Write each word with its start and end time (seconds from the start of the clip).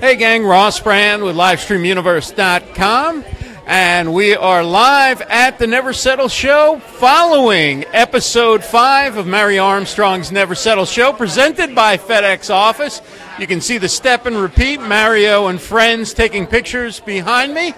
Hey, 0.00 0.16
gang, 0.16 0.44
Ross 0.44 0.80
Brand 0.80 1.22
with 1.22 1.36
LivestreamUniverse.com. 1.36 3.24
And 3.66 4.12
we 4.12 4.34
are 4.34 4.64
live 4.64 5.22
at 5.22 5.58
the 5.58 5.66
Never 5.66 5.92
Settle 5.92 6.28
Show 6.28 6.80
following 6.80 7.84
episode 7.92 8.64
five 8.64 9.16
of 9.16 9.26
Mario 9.26 9.62
Armstrong's 9.62 10.32
Never 10.32 10.54
Settle 10.54 10.84
Show, 10.84 11.12
presented 11.12 11.74
by 11.74 11.96
FedEx 11.96 12.50
Office. 12.52 13.00
You 13.38 13.46
can 13.46 13.60
see 13.60 13.78
the 13.78 13.88
step 13.88 14.26
and 14.26 14.36
repeat, 14.36 14.80
Mario 14.80 15.46
and 15.46 15.60
friends 15.60 16.12
taking 16.12 16.46
pictures 16.46 17.00
behind 17.00 17.54
me. 17.54 17.72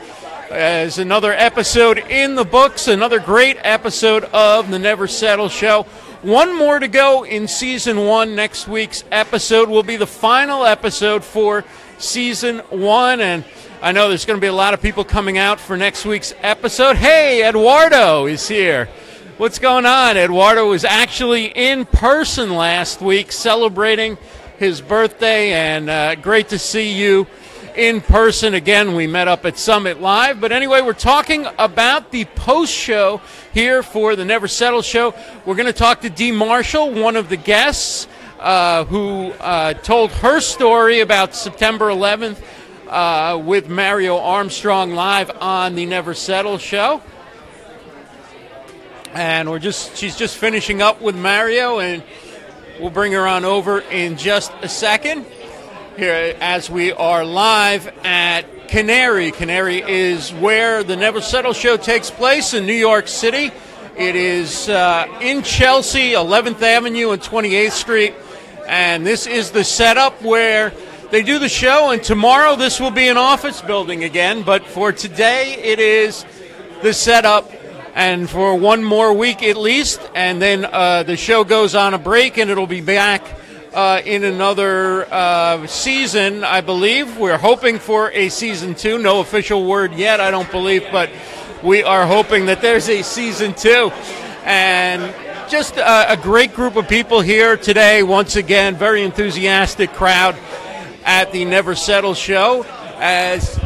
As 0.50 0.98
another 0.98 1.32
episode 1.32 1.98
in 1.98 2.34
the 2.34 2.44
books, 2.44 2.88
another 2.88 3.20
great 3.20 3.58
episode 3.60 4.24
of 4.24 4.70
the 4.70 4.78
Never 4.78 5.06
Settle 5.06 5.48
Show. 5.48 5.86
One 6.22 6.56
more 6.56 6.78
to 6.78 6.88
go 6.88 7.24
in 7.24 7.46
season 7.46 8.04
one. 8.06 8.34
Next 8.34 8.66
week's 8.66 9.04
episode 9.12 9.68
will 9.68 9.82
be 9.82 9.96
the 9.96 10.06
final 10.06 10.64
episode 10.64 11.22
for 11.22 11.64
season 11.98 12.58
one. 12.70 13.20
And 13.20 13.44
I 13.82 13.92
know 13.92 14.08
there's 14.08 14.24
going 14.24 14.38
to 14.38 14.40
be 14.40 14.46
a 14.46 14.52
lot 14.52 14.74
of 14.74 14.82
people 14.82 15.04
coming 15.04 15.38
out 15.38 15.60
for 15.60 15.76
next 15.76 16.04
week's 16.04 16.34
episode. 16.42 16.96
Hey, 16.96 17.46
Eduardo 17.46 18.26
is 18.26 18.48
here. 18.48 18.88
What's 19.38 19.58
going 19.58 19.84
on? 19.84 20.16
Eduardo 20.16 20.68
was 20.68 20.84
actually 20.84 21.46
in 21.46 21.84
person 21.84 22.54
last 22.54 23.02
week 23.02 23.32
celebrating 23.32 24.16
his 24.58 24.80
birthday, 24.80 25.52
and 25.52 25.90
uh, 25.90 26.14
great 26.14 26.48
to 26.48 26.58
see 26.58 26.98
you 26.98 27.26
in 27.76 28.00
person 28.00 28.54
again. 28.54 28.94
We 28.94 29.06
met 29.06 29.28
up 29.28 29.44
at 29.44 29.58
Summit 29.58 30.00
Live. 30.00 30.40
But 30.40 30.52
anyway, 30.52 30.80
we're 30.80 30.94
talking 30.94 31.46
about 31.58 32.10
the 32.10 32.24
post 32.24 32.72
show 32.72 33.20
here 33.52 33.82
for 33.82 34.16
the 34.16 34.24
Never 34.24 34.48
Settle 34.48 34.82
show. 34.82 35.14
We're 35.44 35.56
going 35.56 35.66
to 35.66 35.72
talk 35.74 36.00
to 36.00 36.10
Dee 36.10 36.32
Marshall, 36.32 36.92
one 36.92 37.16
of 37.16 37.28
the 37.28 37.36
guests. 37.36 38.08
Uh, 38.38 38.84
who 38.84 39.32
uh, 39.40 39.72
told 39.72 40.12
her 40.12 40.40
story 40.40 41.00
about 41.00 41.34
September 41.34 41.86
11th 41.86 42.36
uh, 42.86 43.40
with 43.42 43.70
Mario 43.70 44.18
Armstrong 44.18 44.92
live 44.92 45.30
on 45.40 45.74
the 45.74 45.86
Never 45.86 46.12
Settle 46.12 46.58
show. 46.58 47.00
And 49.14 49.48
we're 49.48 49.58
just 49.58 49.96
she's 49.96 50.16
just 50.16 50.36
finishing 50.36 50.82
up 50.82 51.00
with 51.00 51.16
Mario 51.16 51.78
and 51.78 52.02
we'll 52.78 52.90
bring 52.90 53.12
her 53.12 53.26
on 53.26 53.46
over 53.46 53.80
in 53.80 54.18
just 54.18 54.52
a 54.60 54.68
second. 54.68 55.24
Here 55.96 56.36
as 56.38 56.68
we 56.68 56.92
are 56.92 57.24
live 57.24 57.90
at 58.04 58.68
Canary. 58.68 59.30
Canary 59.30 59.80
is 59.80 60.30
where 60.34 60.84
the 60.84 60.94
Never 60.94 61.22
Settle 61.22 61.54
show 61.54 61.78
takes 61.78 62.10
place 62.10 62.52
in 62.52 62.66
New 62.66 62.74
York 62.74 63.08
City. 63.08 63.50
It 63.96 64.14
is 64.14 64.68
uh, 64.68 65.06
in 65.22 65.42
Chelsea, 65.42 66.12
11th 66.12 66.60
Avenue 66.60 67.12
and 67.12 67.22
28th 67.22 67.70
Street. 67.70 68.14
And 68.66 69.06
this 69.06 69.26
is 69.26 69.52
the 69.52 69.64
setup 69.64 70.22
where 70.22 70.72
they 71.10 71.22
do 71.22 71.38
the 71.38 71.48
show, 71.48 71.90
and 71.90 72.02
tomorrow 72.02 72.56
this 72.56 72.80
will 72.80 72.90
be 72.90 73.08
an 73.08 73.16
office 73.16 73.62
building 73.62 74.02
again. 74.02 74.42
But 74.42 74.66
for 74.66 74.90
today, 74.90 75.54
it 75.54 75.78
is 75.78 76.24
the 76.82 76.92
setup, 76.92 77.50
and 77.94 78.28
for 78.28 78.58
one 78.58 78.82
more 78.82 79.12
week 79.12 79.42
at 79.42 79.56
least, 79.56 80.00
and 80.14 80.42
then 80.42 80.64
uh, 80.64 81.04
the 81.04 81.16
show 81.16 81.44
goes 81.44 81.74
on 81.76 81.94
a 81.94 81.98
break, 81.98 82.38
and 82.38 82.50
it'll 82.50 82.66
be 82.66 82.80
back 82.80 83.22
uh, 83.72 84.02
in 84.04 84.24
another 84.24 85.06
uh, 85.12 85.66
season, 85.66 86.42
I 86.42 86.60
believe. 86.60 87.18
We're 87.18 87.38
hoping 87.38 87.78
for 87.78 88.10
a 88.10 88.28
season 88.28 88.74
two. 88.74 88.98
No 88.98 89.20
official 89.20 89.64
word 89.64 89.94
yet, 89.94 90.18
I 90.18 90.30
don't 90.32 90.50
believe, 90.50 90.84
but 90.90 91.10
we 91.62 91.82
are 91.82 92.06
hoping 92.06 92.46
that 92.46 92.62
there's 92.62 92.88
a 92.88 93.02
season 93.02 93.54
two. 93.54 93.92
And 94.44 95.14
just 95.48 95.76
a, 95.76 96.12
a 96.12 96.16
great 96.16 96.54
group 96.54 96.76
of 96.76 96.88
people 96.88 97.20
here 97.20 97.56
today. 97.56 98.02
Once 98.02 98.36
again, 98.36 98.76
very 98.76 99.02
enthusiastic 99.02 99.92
crowd 99.92 100.36
at 101.04 101.30
the 101.32 101.44
Never 101.44 101.74
Settle 101.74 102.14
show 102.14 102.64
as 102.96 103.58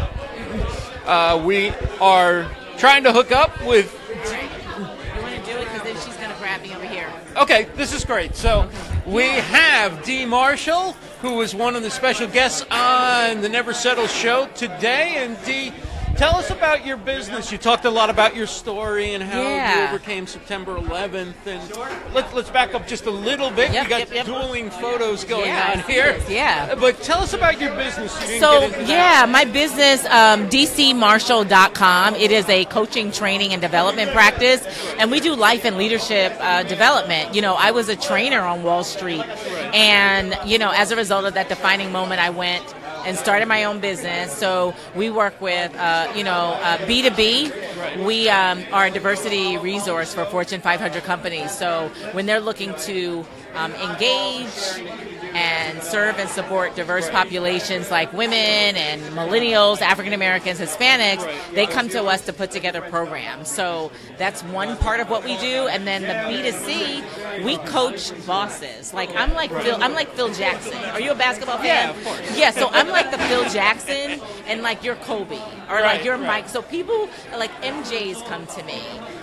uh, 1.07 1.43
we 1.45 1.71
are 2.01 2.51
trying 2.77 3.05
to 3.05 3.13
hook 3.13 3.33
up 3.33 3.65
with. 3.65 3.95
You 4.11 5.23
want 5.23 5.35
to 5.35 5.43
do 5.51 5.59
it 5.59 5.65
because 5.65 5.83
then 5.83 5.97
she's 5.97 6.17
going 6.17 6.31
to 6.31 6.39
grab 6.39 6.63
me 6.63 6.75
over 6.75 6.85
here. 6.87 7.11
Okay, 7.37 7.67
this 7.77 7.93
is 7.95 8.05
great. 8.05 8.37
So 8.37 8.69
we 9.07 9.25
have 9.29 10.03
Dee 10.05 10.27
Marshall, 10.27 10.93
who 11.23 11.41
is 11.41 11.55
one 11.55 11.77
of 11.77 11.83
the 11.83 11.91
special 11.91 12.27
guests 12.27 12.67
on 12.71 13.41
the 13.41 13.49
Never 13.49 13.73
Settle 13.73 14.07
show 14.07 14.47
today, 14.55 15.15
and 15.17 15.43
Dee. 15.45 15.73
Tell 16.21 16.37
us 16.37 16.51
about 16.51 16.85
your 16.85 16.99
business. 16.99 17.51
You 17.51 17.57
talked 17.57 17.87
a 17.87 17.91
lot 17.91 18.11
about 18.11 18.37
your 18.37 18.47
story 18.47 19.15
and 19.15 19.25
how 19.25 19.41
Yeah. 19.41 19.79
you 19.79 19.89
overcame 19.89 20.27
September 20.27 20.77
11th. 20.77 21.47
And 21.47 21.63
let's 22.13 22.35
let's 22.35 22.51
back 22.51 22.75
up 22.75 22.87
just 22.87 23.07
a 23.07 23.11
little 23.11 23.51
bit. 23.51 23.73
Yep, 23.73 23.85
you 23.85 23.89
got 23.89 23.99
yep, 24.01 24.13
yep. 24.13 24.27
dueling 24.27 24.69
photos 24.69 25.25
going 25.25 25.47
Yeah, 25.47 25.71
on 25.77 25.79
here. 25.85 26.13
this, 26.19 26.29
yeah. 26.29 26.75
But 26.75 27.03
tell 27.03 27.21
us 27.21 27.33
about 27.33 27.59
your 27.59 27.75
business. 27.75 28.15
You 28.31 28.39
So, 28.39 28.67
yeah, 28.85 29.25
my 29.27 29.47
business, 29.47 30.05
um, 30.11 30.47
dcmarshall.com. 30.51 32.15
It 32.17 32.31
is 32.33 32.47
a 32.51 32.67
coaching, 32.67 33.13
training, 33.13 33.55
and 33.55 33.63
development 33.63 34.13
practice, 34.13 34.61
and 34.99 35.11
we 35.11 35.21
do 35.21 35.35
life 35.35 35.65
and 35.65 35.79
leadership 35.79 36.37
uh, 36.39 36.65
development. 36.65 37.35
You 37.35 37.41
know, 37.41 37.55
I 37.55 37.71
was 37.71 37.89
a 37.89 37.97
trainer 37.97 38.43
on 38.43 38.63
Wall 38.63 38.85
Street, 38.85 39.25
and, 39.73 40.37
you 40.45 40.59
know, 40.59 40.71
as 40.71 40.91
a 40.91 40.97
result 40.97 41.25
of 41.25 41.33
that 41.33 41.49
defining 41.49 41.91
moment, 41.93 42.21
I 42.21 42.29
went 42.29 42.75
and 43.05 43.17
started 43.17 43.47
my 43.47 43.65
own 43.65 43.81
business. 43.81 44.37
So 44.37 44.75
we 44.95 45.11
work 45.11 45.41
with, 45.41 45.75
uh, 45.77 46.13
you 46.15 46.25
know, 46.25 46.59
uh, 46.63 46.79
B2B. 46.79 48.05
We 48.05 48.29
um, 48.29 48.65
are 48.73 48.87
a 48.87 48.91
diversity 48.91 49.57
resource 49.57 50.15
for 50.15 50.25
Fortune 50.27 50.61
500 50.61 51.03
companies. 51.05 51.51
So 51.51 51.91
when 52.13 52.27
they're 52.27 52.41
looking 52.41 52.75
to 52.87 53.25
um, 53.55 53.73
engage 53.75 54.51
and 55.35 55.83
serve 55.83 56.19
and 56.19 56.29
support 56.29 56.77
diverse 56.77 57.11
populations 57.11 57.91
like 57.91 58.13
women 58.13 58.37
and 58.37 59.03
millennials, 59.17 59.81
African 59.81 60.13
Americans, 60.13 60.61
Hispanics, 60.61 61.27
they 61.53 61.67
come 61.67 61.89
to 61.89 62.05
us 62.05 62.25
to 62.27 62.33
put 62.33 62.51
together 62.51 62.81
programs. 62.81 63.49
So 63.51 63.91
that's 64.17 64.43
one 64.45 64.77
part 64.77 65.01
of 65.01 65.11
what 65.11 65.25
we 65.25 65.37
do. 65.39 65.67
And 65.69 65.87
then 65.87 66.03
the 66.03 66.15
B2C, 66.31 67.45
we 67.45 67.57
coach 67.59 68.13
bosses. 68.27 68.95
Like 68.95 69.15
I'm 69.17 69.35
like 69.35 69.51
Phil, 69.51 69.77
I'm 69.81 69.95
like 69.95 70.11
Phil 70.11 70.33
Jackson. 70.33 70.79
Are 70.91 71.01
you 71.01 71.11
a 71.11 71.17
basketball 71.17 71.57
fan? 71.59 71.67
Yeah, 71.67 71.91
of 71.91 72.05
course. 72.05 72.39
Yeah, 72.39 72.51
so 72.53 72.69
I'm 72.71 72.89
like 72.89 73.11
the 73.11 73.19
Phil 73.19 73.49
Jackson 73.51 74.21
and 74.47 74.63
like 74.63 74.85
you're 74.85 74.97
Kobe 74.97 75.41
or 75.69 75.81
like 75.81 76.05
you're. 76.05 76.21
Mike. 76.21 76.49
So 76.49 76.63
people 76.63 77.09
like 77.37 77.51
MJ's 77.63 78.21
come 78.23 78.47
to 78.47 78.63
me, 78.65 78.81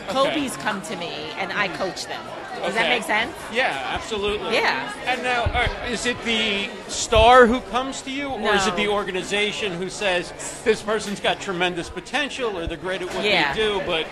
Kobe's 0.14 0.56
come 0.58 0.82
to 0.84 0.96
me, 0.96 1.12
and 1.38 1.52
I 1.54 1.68
coach 1.70 2.06
them. 2.06 2.24
Does 2.62 2.74
that 2.74 2.90
make 2.90 3.04
sense? 3.04 3.36
Yeah, 3.54 3.80
absolutely. 3.94 4.54
Yeah. 4.56 4.92
And 5.06 5.22
now, 5.22 5.44
uh, 5.44 5.68
is 5.92 6.08
it 6.08 6.20
the 6.24 6.70
star 6.88 7.46
who 7.46 7.60
comes 7.70 8.02
to 8.02 8.12
you, 8.12 8.30
or 8.30 8.56
is 8.56 8.66
it 8.66 8.76
the 8.76 8.88
organization 8.88 9.74
who 9.74 9.90
says 9.90 10.34
this 10.64 10.82
person's 10.82 11.20
got 11.20 11.40
tremendous 11.40 11.88
potential, 11.90 12.58
or 12.58 12.66
they're 12.66 12.78
great 12.78 13.02
at 13.04 13.14
what 13.14 13.24
Yeah. 13.24 13.54
they 13.54 13.60
do, 13.60 13.82
but 13.86 14.08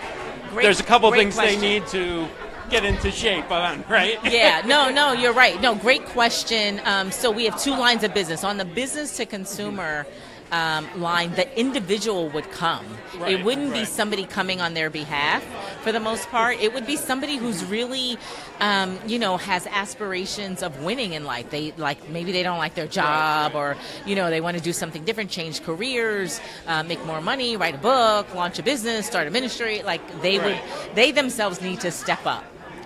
Great- 0.52 0.64
there's 0.64 0.80
a 0.80 0.84
couple 0.84 1.12
things 1.12 1.34
question. 1.34 1.60
they 1.60 1.68
need 1.80 1.88
to 1.88 2.28
get 2.70 2.86
into 2.86 3.12
shape 3.12 3.50
on, 3.52 3.84
right? 3.90 4.20
yeah, 4.24 4.62
no, 4.66 4.90
no, 4.92 5.12
you're 5.14 5.34
right. 5.34 5.60
No, 5.60 5.74
great 5.74 6.06
question. 6.06 6.80
Um, 6.86 7.12
so 7.12 7.32
we 7.32 7.46
have 7.46 7.60
two 7.62 7.72
lines 7.76 8.04
of 8.04 8.14
business. 8.14 8.44
On 8.44 8.58
the 8.58 8.66
business 8.66 9.18
to 9.18 9.26
consumer 9.26 10.06
um, 10.52 11.02
line, 11.02 11.32
the 11.32 11.60
individual 11.60 12.30
would 12.30 12.50
come. 12.52 12.86
Right, 13.18 13.34
it 13.34 13.46
wouldn't 13.46 13.74
be 13.74 13.86
somebody 13.86 14.26
coming 14.26 14.62
on 14.62 14.74
their 14.74 14.90
behalf 14.90 15.44
for 15.84 15.92
the 15.92 16.00
most 16.00 16.30
part. 16.30 16.60
It 16.60 16.74
would 16.74 16.86
be 16.86 16.96
somebody 16.96 17.38
who's 17.38 17.64
really, 17.66 18.18
um, 18.60 19.00
you 19.08 19.20
know, 19.20 19.38
has 19.38 19.68
aspirations 19.68 20.62
of 20.64 20.84
winning 20.84 21.14
in 21.14 21.24
life. 21.26 21.50
They 21.50 21.74
like 21.78 22.10
maybe 22.10 22.32
they 22.32 22.44
don't 22.44 22.58
like 22.58 22.76
their 22.76 22.88
job, 22.88 23.56
or 23.56 23.78
you 24.06 24.16
know, 24.16 24.30
they 24.30 24.42
want 24.42 24.58
to 24.58 24.64
do 24.64 24.74
something 24.74 25.04
different, 25.06 25.30
change 25.30 25.64
careers, 25.64 26.40
uh, 26.68 26.84
make 26.84 27.04
more 27.06 27.22
money, 27.22 27.58
write 27.58 27.76
a 27.76 27.80
book, 27.80 28.34
launch 28.36 28.60
a 28.60 28.64
business, 28.64 29.06
start 29.06 29.28
a 29.28 29.32
ministry. 29.32 29.82
Like 29.84 30.22
they 30.22 30.40
would, 30.40 30.60
they 30.94 31.12
themselves 31.12 31.62
need 31.62 31.82
to 31.82 31.92
step 31.92 32.26
up. 32.26 32.44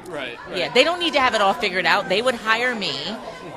Right. 0.09 0.37
right. 0.47 0.57
Yeah, 0.57 0.73
they 0.73 0.83
don't 0.83 0.99
need 0.99 1.13
to 1.13 1.19
have 1.19 1.35
it 1.35 1.41
all 1.41 1.53
figured 1.53 1.85
out. 1.85 2.09
They 2.09 2.21
would 2.21 2.35
hire 2.35 2.73
me 2.75 2.93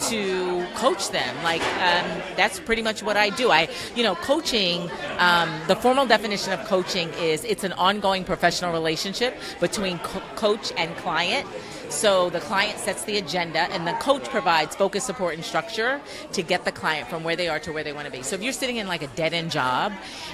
to 0.09 0.67
coach 0.75 1.11
them. 1.11 1.43
Like 1.43 1.63
um, 1.63 2.23
that's 2.37 2.61
pretty 2.61 2.83
much 2.83 3.03
what 3.03 3.17
I 3.17 3.31
do. 3.31 3.51
I, 3.51 3.69
you 3.97 4.03
know, 4.03 4.15
coaching. 4.17 4.91
Um, 5.19 5.49
the 5.67 5.77
formal 5.77 6.07
definition 6.07 6.53
of 6.53 6.61
coaching 6.67 7.09
is 7.15 7.45
it's 7.45 7.65
an 7.65 7.73
ongoing 7.73 8.25
professional 8.25 8.73
relationship 8.73 9.37
between 9.61 9.99
co- 10.01 10.23
coach 10.37 10.73
and 10.77 10.95
client. 10.99 11.47
So 11.89 12.31
the 12.31 12.41
client 12.41 12.79
sets 12.79 13.05
the 13.05 13.19
agenda, 13.19 13.61
and 13.71 13.87
the 13.87 13.93
coach 13.95 14.25
provides 14.31 14.75
focus, 14.75 15.05
support, 15.05 15.35
and 15.35 15.45
structure 15.45 16.01
to 16.33 16.43
get 16.43 16.65
the 16.65 16.73
client 16.73 17.07
from 17.09 17.23
where 17.23 17.37
they 17.37 17.49
are 17.49 17.59
to 17.61 17.73
where 17.73 17.85
they 17.85 17.93
want 17.93 18.07
to 18.07 18.13
be. 18.13 18.23
So 18.23 18.35
if 18.35 18.43
you're 18.43 18.55
sitting 18.55 18.77
in 18.77 18.89
like 18.89 19.03
a 19.03 19.09
dead 19.09 19.35
end 19.35 19.51
job, 19.51 19.93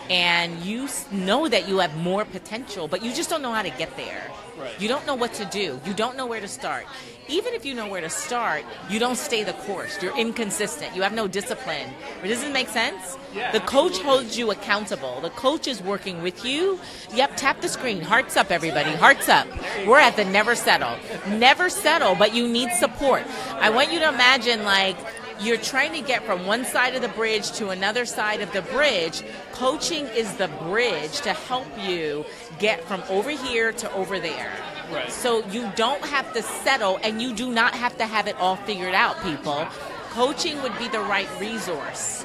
and 0.08 0.60
you 0.60 0.88
know 1.10 1.48
that 1.48 1.69
you 1.69 1.78
have 1.78 1.96
more 1.96 2.25
potential, 2.25 2.87
but 2.87 3.02
you 3.02 3.12
just 3.12 3.28
don't 3.28 3.42
know 3.42 3.52
how 3.52 3.62
to 3.62 3.70
get 3.70 3.96
there. 3.96 4.31
Right. 4.58 4.81
You 4.81 4.88
don't 4.88 5.06
know 5.06 5.14
what 5.14 5.34
to 5.34 5.44
do. 5.44 5.81
You 5.84 5.94
don't 5.94 6.16
know 6.16 6.26
where 6.26 6.40
to 6.40 6.49
start. 6.49 6.84
Even 7.28 7.52
if 7.52 7.64
you 7.64 7.75
know 7.75 7.87
where 7.87 8.00
to 8.00 8.08
start, 8.08 8.64
you 8.88 8.99
don't 8.99 9.16
stay 9.16 9.44
the 9.44 9.52
course. 9.52 10.02
You're 10.02 10.16
inconsistent. 10.16 10.96
You 10.96 11.02
have 11.02 11.12
no 11.12 11.28
discipline. 11.28 11.90
Does 12.22 12.40
this 12.40 12.52
make 12.52 12.69
sense? 12.69 13.19
Yeah, 13.34 13.52
the 13.52 13.60
coach 13.60 13.93
absolutely. 13.93 14.10
holds 14.10 14.38
you 14.38 14.50
accountable. 14.50 15.20
The 15.20 15.31
coach 15.31 15.69
is 15.69 15.82
working 15.82 16.22
with 16.22 16.44
you. 16.44 16.81
Yep, 17.14 17.37
tap 17.37 17.60
the 17.60 17.69
screen. 17.69 18.00
Hearts 18.00 18.37
up, 18.37 18.50
everybody. 18.50 18.93
Hearts 18.93 19.28
up. 19.28 19.46
We're 19.87 19.99
at 19.99 20.16
the 20.16 20.25
never 20.25 20.55
settle. 20.55 20.96
Never 21.28 21.69
settle, 21.69 22.14
but 22.14 22.34
you 22.34 22.49
need 22.49 22.72
support. 22.72 23.25
I 23.52 23.69
want 23.70 23.93
you 23.93 23.99
to 23.99 24.08
imagine 24.08 24.64
like 24.64 24.96
you're 25.40 25.56
trying 25.56 25.93
to 25.93 26.06
get 26.06 26.25
from 26.25 26.46
one 26.46 26.64
side 26.64 26.94
of 26.94 27.02
the 27.02 27.08
bridge 27.08 27.52
to 27.52 27.69
another 27.70 28.05
side 28.05 28.40
of 28.40 28.52
the 28.52 28.62
bridge. 28.62 29.23
Coaching 29.52 30.06
is 30.06 30.32
the 30.37 30.49
bridge 30.49 31.20
to 31.23 31.32
help 31.32 31.67
you 31.79 32.25
get 32.58 32.82
from 32.85 33.02
over 33.08 33.31
here 33.31 33.73
to 33.73 33.93
over 33.93 34.19
there. 34.19 34.52
Right. 34.93 35.12
So 35.12 35.46
you 35.49 35.70
don't 35.76 36.05
have 36.06 36.32
to 36.32 36.43
settle 36.43 36.99
and 37.02 37.20
you 37.20 37.35
do 37.35 37.50
not 37.52 37.75
have 37.75 37.96
to 37.99 38.06
have 38.06 38.26
it 38.26 38.37
all 38.37 38.56
figured 38.56 38.94
out, 38.94 39.23
people. 39.23 39.67
Coaching 40.11 40.61
would 40.62 40.76
be 40.79 40.88
the 40.88 41.00
right 41.00 41.29
resource. 41.38 42.25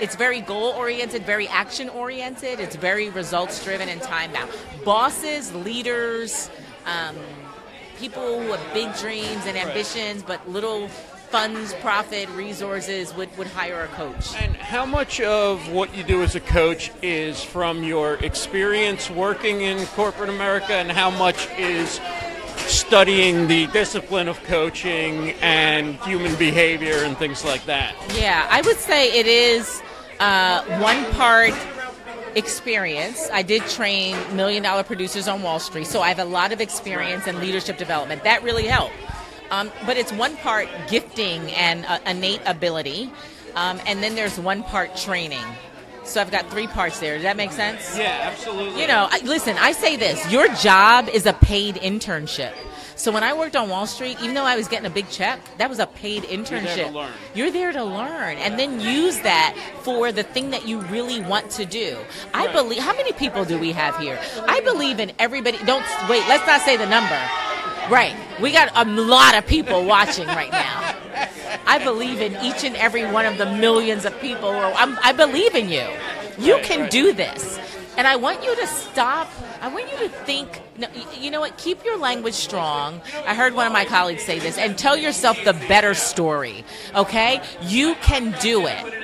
It's 0.00 0.16
very 0.16 0.40
goal 0.40 0.72
oriented, 0.72 1.24
very 1.24 1.46
action 1.48 1.88
oriented, 1.88 2.60
it's 2.60 2.76
very 2.76 3.10
results 3.10 3.62
driven 3.62 3.88
and 3.88 4.02
time 4.02 4.32
bound. 4.32 4.50
Bosses, 4.84 5.54
leaders, 5.54 6.50
um, 6.86 7.16
people 7.98 8.40
who 8.40 8.52
have 8.52 8.74
big 8.74 8.94
dreams 8.96 9.46
and 9.46 9.56
ambitions 9.56 10.22
but 10.22 10.48
little 10.48 10.88
funds, 11.34 11.74
profit, 11.80 12.28
resources 12.36 13.12
would, 13.16 13.36
would 13.36 13.48
hire 13.48 13.82
a 13.82 13.88
coach. 13.88 14.36
And 14.36 14.54
how 14.54 14.86
much 14.86 15.20
of 15.20 15.68
what 15.68 15.92
you 15.96 16.04
do 16.04 16.22
as 16.22 16.36
a 16.36 16.40
coach 16.40 16.92
is 17.02 17.42
from 17.42 17.82
your 17.82 18.14
experience 18.24 19.10
working 19.10 19.62
in 19.62 19.84
corporate 19.88 20.28
America, 20.28 20.74
and 20.74 20.92
how 20.92 21.10
much 21.10 21.48
is 21.58 22.00
studying 22.68 23.48
the 23.48 23.66
discipline 23.66 24.28
of 24.28 24.40
coaching 24.44 25.32
and 25.42 25.96
human 26.02 26.36
behavior 26.36 26.98
and 26.98 27.16
things 27.16 27.44
like 27.44 27.64
that? 27.66 27.96
Yeah, 28.16 28.46
I 28.48 28.60
would 28.60 28.78
say 28.78 29.18
it 29.18 29.26
is 29.26 29.82
uh, 30.20 30.62
one 30.80 31.04
part 31.14 31.52
experience. 32.36 33.28
I 33.32 33.42
did 33.42 33.62
train 33.62 34.16
million 34.36 34.62
dollar 34.62 34.84
producers 34.84 35.26
on 35.26 35.42
Wall 35.42 35.58
Street, 35.58 35.88
so 35.88 36.00
I 36.00 36.10
have 36.10 36.20
a 36.20 36.24
lot 36.24 36.52
of 36.52 36.60
experience 36.60 37.26
in 37.26 37.40
leadership 37.40 37.76
development. 37.76 38.22
That 38.22 38.44
really 38.44 38.68
helped. 38.68 38.94
Um, 39.54 39.70
but 39.86 39.96
it's 39.96 40.12
one 40.12 40.36
part 40.38 40.68
gifting 40.88 41.40
and 41.52 41.84
uh, 41.86 41.98
innate 42.06 42.40
ability, 42.44 43.10
um, 43.54 43.80
and 43.86 44.02
then 44.02 44.16
there's 44.16 44.38
one 44.38 44.64
part 44.64 44.96
training. 44.96 45.44
So 46.04 46.20
I've 46.20 46.30
got 46.30 46.50
three 46.50 46.66
parts 46.66 46.98
there. 46.98 47.14
Does 47.14 47.22
that 47.22 47.36
make 47.36 47.52
sense? 47.52 47.96
Yeah, 47.96 48.18
absolutely. 48.30 48.80
You 48.82 48.88
know, 48.88 49.06
I, 49.10 49.20
listen, 49.24 49.56
I 49.58 49.72
say 49.72 49.96
this 49.96 50.30
your 50.30 50.48
job 50.56 51.08
is 51.08 51.24
a 51.26 51.32
paid 51.34 51.76
internship. 51.76 52.52
So 52.96 53.10
when 53.10 53.22
I 53.24 53.32
worked 53.32 53.56
on 53.56 53.68
Wall 53.68 53.86
Street, 53.86 54.16
even 54.22 54.34
though 54.34 54.44
I 54.44 54.56
was 54.56 54.68
getting 54.68 54.86
a 54.86 54.90
big 54.90 55.08
check, 55.08 55.40
that 55.58 55.68
was 55.68 55.78
a 55.78 55.86
paid 55.86 56.22
internship. 56.24 56.76
You're 56.76 56.76
there 56.76 56.84
to 56.86 56.90
learn. 56.92 57.12
You're 57.34 57.50
there 57.50 57.72
to 57.72 57.84
learn 57.84 58.36
and 58.38 58.58
then 58.58 58.80
use 58.80 59.18
that 59.20 59.56
for 59.82 60.12
the 60.12 60.22
thing 60.22 60.50
that 60.50 60.66
you 60.68 60.80
really 60.82 61.20
want 61.20 61.50
to 61.52 61.64
do. 61.64 61.96
I 62.32 62.46
Right. 62.46 62.54
believe 62.54 62.82
how 62.82 62.94
many 62.96 63.12
people 63.12 63.44
do 63.44 63.58
we 63.58 63.72
have 63.72 63.96
here? 63.98 64.18
I 64.46 64.60
believe 64.60 65.00
in 65.00 65.12
everybody 65.18 65.58
don't 65.64 65.84
wait, 66.08 66.22
let's 66.28 66.46
not 66.46 66.60
say 66.62 66.76
the 66.76 66.86
number. 66.86 67.20
Right. 67.90 68.14
We 68.40 68.52
got 68.52 68.70
a 68.74 68.84
lot 68.90 69.36
of 69.36 69.46
people 69.46 69.84
watching 69.84 70.26
right 70.26 70.50
now. 70.50 70.94
I 71.66 71.82
believe 71.82 72.20
in 72.20 72.32
each 72.42 72.64
and 72.64 72.76
every 72.76 73.04
one 73.10 73.26
of 73.26 73.38
the 73.38 73.46
millions 73.46 74.04
of 74.04 74.18
people. 74.20 74.50
I'm, 74.50 74.98
I 75.02 75.12
believe 75.12 75.54
in 75.54 75.68
you. 75.68 75.86
You 76.38 76.54
Right, 76.54 76.64
can 76.64 76.80
right. 76.82 76.90
do 76.90 77.12
this. 77.12 77.58
And 77.96 78.06
I 78.08 78.16
want 78.16 78.42
you 78.42 78.54
to 78.56 78.66
stop. 78.66 79.30
I 79.60 79.68
want 79.68 79.90
you 79.92 79.98
to 79.98 80.08
think. 80.08 80.60
No, 80.76 80.88
you 81.16 81.30
know 81.30 81.40
what? 81.40 81.56
Keep 81.58 81.84
your 81.84 81.96
language 81.96 82.34
strong. 82.34 83.00
I 83.24 83.34
heard 83.34 83.54
one 83.54 83.66
of 83.68 83.72
my 83.72 83.84
colleagues 83.84 84.24
say 84.24 84.40
this, 84.40 84.58
and 84.58 84.76
tell 84.76 84.96
yourself 84.96 85.38
the 85.44 85.52
better 85.52 85.94
story. 85.94 86.64
Okay, 86.96 87.40
you 87.62 87.94
can 87.96 88.34
do 88.40 88.66
it 88.66 89.03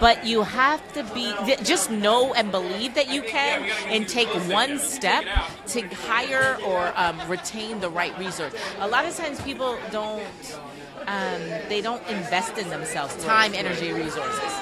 but 0.00 0.26
you 0.26 0.42
have 0.42 0.80
to 0.94 1.04
be 1.14 1.32
just 1.62 1.90
know 1.90 2.32
and 2.34 2.50
believe 2.50 2.94
that 2.94 3.08
you 3.12 3.22
can 3.22 3.68
and 3.86 4.08
take 4.08 4.28
one 4.50 4.78
step 4.78 5.24
to 5.66 5.82
hire 5.88 6.58
or 6.64 6.92
um, 6.96 7.20
retain 7.28 7.78
the 7.80 7.90
right 7.90 8.18
resource. 8.18 8.54
A 8.80 8.88
lot 8.88 9.04
of 9.04 9.14
times 9.16 9.40
people 9.42 9.78
don't 9.90 10.24
um, 11.06 11.40
they 11.68 11.80
don't 11.80 12.06
invest 12.08 12.58
in 12.58 12.68
themselves. 12.68 13.14
Time 13.24 13.52
energy 13.54 13.92
resources. 13.92 14.52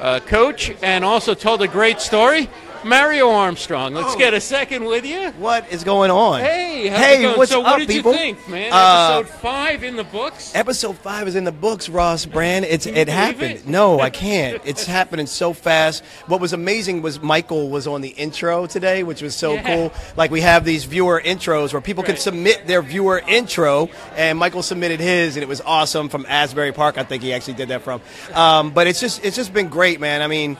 uh, 0.00 0.20
coach, 0.20 0.70
and 0.80 1.04
also 1.04 1.34
told 1.34 1.60
a 1.62 1.66
great 1.66 2.00
story. 2.00 2.48
Mario 2.84 3.30
Armstrong. 3.30 3.94
Let's 3.94 4.14
Oh. 4.14 4.18
get 4.18 4.34
a 4.34 4.40
second 4.40 4.84
with 4.84 5.04
you. 5.06 5.30
What 5.38 5.64
is 5.70 5.84
going 5.84 6.10
on? 6.10 6.40
Hey, 6.40 6.88
hey, 6.88 7.36
what's 7.36 7.50
so 7.52 7.60
up, 7.60 7.66
what 7.72 7.78
did 7.78 7.88
people? 7.88 8.12
you 8.12 8.18
think, 8.18 8.48
man? 8.48 8.72
Uh, 8.72 9.18
Episode 9.20 9.34
five 9.40 9.84
in 9.84 9.96
the 9.96 10.04
books. 10.04 10.50
Episode 10.54 10.98
five 10.98 11.28
is 11.28 11.36
in 11.36 11.44
the 11.44 11.52
books, 11.52 11.88
Ross 11.88 12.26
Brand. 12.26 12.64
It's 12.64 12.86
it 12.86 13.08
happened. 13.08 13.52
it? 13.52 13.66
No, 13.68 14.00
I 14.00 14.10
can't. 14.10 14.60
It's 14.64 14.84
happening 14.84 15.26
so 15.26 15.52
fast. 15.52 16.02
What 16.26 16.40
was 16.40 16.52
amazing 16.52 17.02
was 17.02 17.22
Michael 17.22 17.68
was 17.70 17.86
on 17.86 18.00
the 18.00 18.08
intro 18.10 18.66
today, 18.66 19.02
which 19.04 19.22
was 19.22 19.34
so 19.36 19.54
Yeah. 19.54 19.62
cool. 19.62 19.92
Like 20.16 20.30
we 20.30 20.40
have 20.40 20.64
these 20.64 20.84
viewer 20.84 21.22
intros 21.24 21.72
where 21.72 21.80
people 21.82 22.02
can 22.02 22.16
submit 22.16 22.66
their 22.66 22.82
viewer 22.82 23.22
intro, 23.28 23.90
and 24.16 24.38
Michael 24.38 24.62
submitted 24.62 24.98
his, 25.00 25.36
and 25.36 25.42
it 25.42 25.48
was 25.48 25.60
awesome 25.64 26.08
from 26.08 26.26
Asbury 26.28 26.72
Park. 26.72 26.98
I 26.98 27.04
think 27.04 27.22
he 27.22 27.32
actually 27.32 27.54
did 27.54 27.68
that 27.68 27.82
from. 27.82 28.00
Um, 28.34 28.70
but 28.70 28.86
it's 28.88 28.98
just 29.00 29.24
it's 29.24 29.36
just 29.36 29.52
been 29.54 29.68
great, 29.68 30.00
man. 30.00 30.20
I 30.22 30.26
mean. 30.26 30.56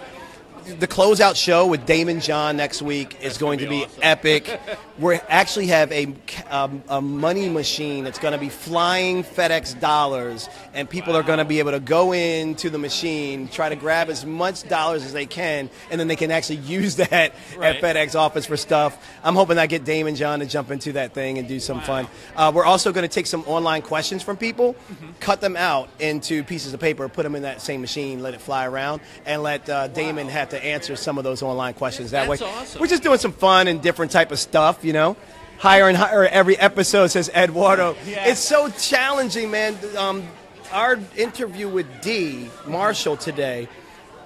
The 0.79 0.87
closeout 0.87 1.35
show 1.37 1.67
with 1.67 1.87
Daymond 1.87 2.23
John 2.23 2.57
next 2.57 2.83
week 2.83 3.17
is 3.23 3.37
going 3.37 3.59
to 3.59 3.65
gonna 3.65 3.77
be 3.77 3.81
be 3.81 3.87
awesome. 3.87 4.01
epic. 4.03 4.61
We 4.99 5.15
actually 5.17 5.69
have 5.69 5.91
a, 5.91 6.15
um, 6.51 6.83
a 6.87 7.01
money 7.01 7.49
machine 7.49 8.05
that's 8.05 8.19
going 8.19 8.33
to 8.35 8.39
be 8.39 8.51
flying 8.51 9.25
FedEx 9.25 9.81
dollars, 9.81 10.49
and 10.75 10.89
people 10.89 11.17
are 11.17 11.23
going 11.25 11.39
to 11.39 11.47
be 11.47 11.59
able 11.61 11.73
to 11.73 11.81
go 11.81 12.13
into 12.13 12.69
the 12.71 12.79
machine, 12.79 13.49
try 13.49 13.71
to 13.71 13.75
grab 13.75 14.11
as 14.11 14.25
much 14.27 14.69
dollars 14.69 15.03
as 15.05 15.13
they 15.15 15.25
can, 15.25 15.71
and 15.91 15.99
then 15.99 16.09
they 16.09 16.15
can 16.15 16.31
actually 16.31 16.57
use 16.79 16.97
that 16.97 17.33
Right. 17.57 17.75
at 17.77 17.83
FedEx 17.83 18.15
office 18.15 18.45
for 18.47 18.57
stuff. 18.59 18.97
I'm 19.25 19.35
hoping 19.35 19.59
I 19.59 19.67
get 19.67 19.85
Daymond 19.85 20.17
John 20.17 20.41
to 20.41 20.47
jump 20.47 20.71
into 20.71 20.93
that 20.93 21.15
thing 21.15 21.39
and 21.39 21.49
do 21.49 21.59
some 21.59 21.81
fun. 21.81 22.07
Uh, 22.37 22.53
we're 22.55 22.67
also 22.67 22.93
going 22.93 23.09
to 23.09 23.13
take 23.13 23.27
some 23.27 23.43
online 23.47 23.83
questions 23.83 24.23
from 24.23 24.37
people, 24.37 24.75
Mm-hmm. 24.75 25.13
cut 25.21 25.41
them 25.41 25.57
out 25.57 25.89
into 26.01 26.45
pieces 26.45 26.75
of 26.75 26.81
paper, 26.81 27.09
put 27.09 27.23
them 27.25 27.35
in 27.35 27.43
that 27.43 27.63
same 27.63 27.81
machine, 27.81 28.21
let 28.23 28.35
it 28.35 28.43
fly 28.43 28.67
around, 28.67 29.01
and 29.25 29.43
let 29.43 29.69
uh, 29.69 29.89
Daymond 29.89 30.29
have 30.29 30.51
to 30.53 30.65
answer 30.65 30.97
some 30.97 31.19
of 31.19 31.25
those 31.25 31.43
online 31.43 31.75
questions. 31.75 32.13
That 32.13 32.29
That's 32.29 32.41
way, 32.41 32.49
awesome. 32.49 32.81
we're 32.81 32.87
just 32.87 33.03
doing 33.03 33.19
some 33.19 33.33
fun 33.33 33.69
and 33.69 33.83
different 33.83 34.13
type 34.13 34.33
of 34.33 34.39
stuff, 34.39 34.85
you 34.85 34.93
know. 34.93 35.17
Higher 35.59 35.89
and 35.89 35.97
higher 35.97 36.25
every 36.25 36.57
episode 36.59 37.09
says 37.09 37.29
Eduardo. 37.35 37.97
Yeah. 38.07 38.29
It's 38.29 38.41
so 38.41 38.69
challenging, 38.71 39.51
man. 39.51 39.77
Um, 39.97 40.27
our 40.73 40.99
interview 41.17 41.69
with 41.69 41.87
Dee 42.01 42.49
Marshall 42.67 43.17
today 43.17 43.69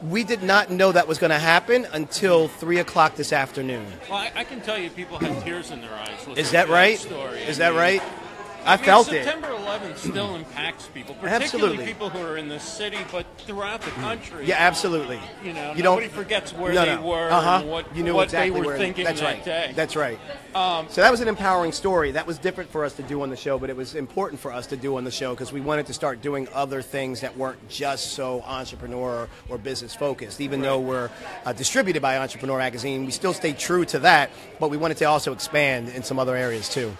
we 0.02 0.24
did 0.24 0.42
not 0.42 0.70
know 0.70 0.92
that 0.92 1.08
was 1.08 1.18
going 1.18 1.30
to 1.30 1.38
happen 1.38 1.86
until 1.92 2.48
three 2.48 2.78
o'clock 2.78 3.16
this 3.16 3.32
afternoon. 3.32 3.86
Well, 4.08 4.18
I, 4.18 4.32
I 4.36 4.44
can 4.44 4.60
tell 4.60 4.78
you, 4.78 4.90
people 4.90 5.18
had 5.18 5.42
tears 5.42 5.70
in 5.70 5.80
their 5.80 5.92
eyes. 5.92 6.10
listening 6.18 6.36
Is 6.36 6.50
that 6.52 6.68
right? 6.68 6.98
story. 6.98 7.40
Is 7.40 7.60
I 7.60 7.64
that 7.64 7.70
mean, 7.70 7.80
right? 7.80 8.02
I, 8.66 8.74
I 8.74 8.76
mean, 8.76 8.84
felt 8.84 9.12
it. 9.12 9.24
September 9.24 9.48
11th 9.48 9.96
still 9.98 10.34
impacts 10.34 10.86
people, 10.88 11.14
particularly 11.14 11.44
Absolutely. 11.44 11.86
people 11.86 12.10
who 12.10 12.20
are 12.26 12.36
in 12.36 12.48
the 12.48 12.58
city, 12.58 12.98
but 13.12 13.24
throughout 13.38 13.80
the 13.80 13.90
country. 13.92 14.44
Yeah, 14.44 14.56
absolutely. 14.58 15.20
You 15.44 15.52
know, 15.52 15.72
you 15.74 15.82
nobody 15.82 16.08
forgets 16.08 16.52
where 16.52 16.74
no, 16.74 16.84
they 16.84 16.96
no. 16.96 17.02
were 17.02 17.30
uh-huh. 17.30 17.58
and 17.60 17.70
what, 17.70 17.96
you 17.96 18.02
knew 18.02 18.14
what 18.14 18.24
exactly 18.24 18.60
they 18.60 18.66
were 18.66 18.76
thinking 18.76 19.04
That's 19.04 19.20
that 19.20 19.26
right. 19.26 19.44
day. 19.44 19.72
That's 19.74 19.94
right. 19.94 20.18
Um, 20.54 20.86
so 20.88 21.00
that 21.00 21.10
was 21.10 21.20
an 21.20 21.28
empowering 21.28 21.72
story. 21.72 22.12
That 22.12 22.26
was 22.26 22.38
different 22.38 22.70
for 22.70 22.84
us 22.84 22.94
to 22.94 23.02
do 23.02 23.22
on 23.22 23.30
the 23.30 23.36
show, 23.36 23.58
but 23.58 23.70
it 23.70 23.76
was 23.76 23.94
important 23.94 24.40
for 24.40 24.52
us 24.52 24.66
to 24.68 24.76
do 24.76 24.96
on 24.96 25.04
the 25.04 25.10
show 25.10 25.34
because 25.34 25.52
we 25.52 25.60
wanted 25.60 25.86
to 25.86 25.94
start 25.94 26.20
doing 26.20 26.48
other 26.52 26.82
things 26.82 27.20
that 27.20 27.36
weren't 27.36 27.68
just 27.68 28.12
so 28.12 28.42
entrepreneur 28.42 29.28
or 29.48 29.58
business 29.58 29.94
focused. 29.94 30.40
Even 30.40 30.60
though 30.60 30.80
we're 30.80 31.10
uh, 31.44 31.52
distributed 31.52 32.00
by 32.00 32.18
Entrepreneur 32.18 32.58
Magazine, 32.58 33.04
we 33.04 33.12
still 33.12 33.32
stay 33.32 33.52
true 33.52 33.84
to 33.86 34.00
that, 34.00 34.30
but 34.58 34.70
we 34.70 34.76
wanted 34.76 34.96
to 34.96 35.04
also 35.04 35.32
expand 35.32 35.88
in 35.90 36.02
some 36.02 36.18
other 36.18 36.34
areas 36.34 36.68
too. 36.68 36.96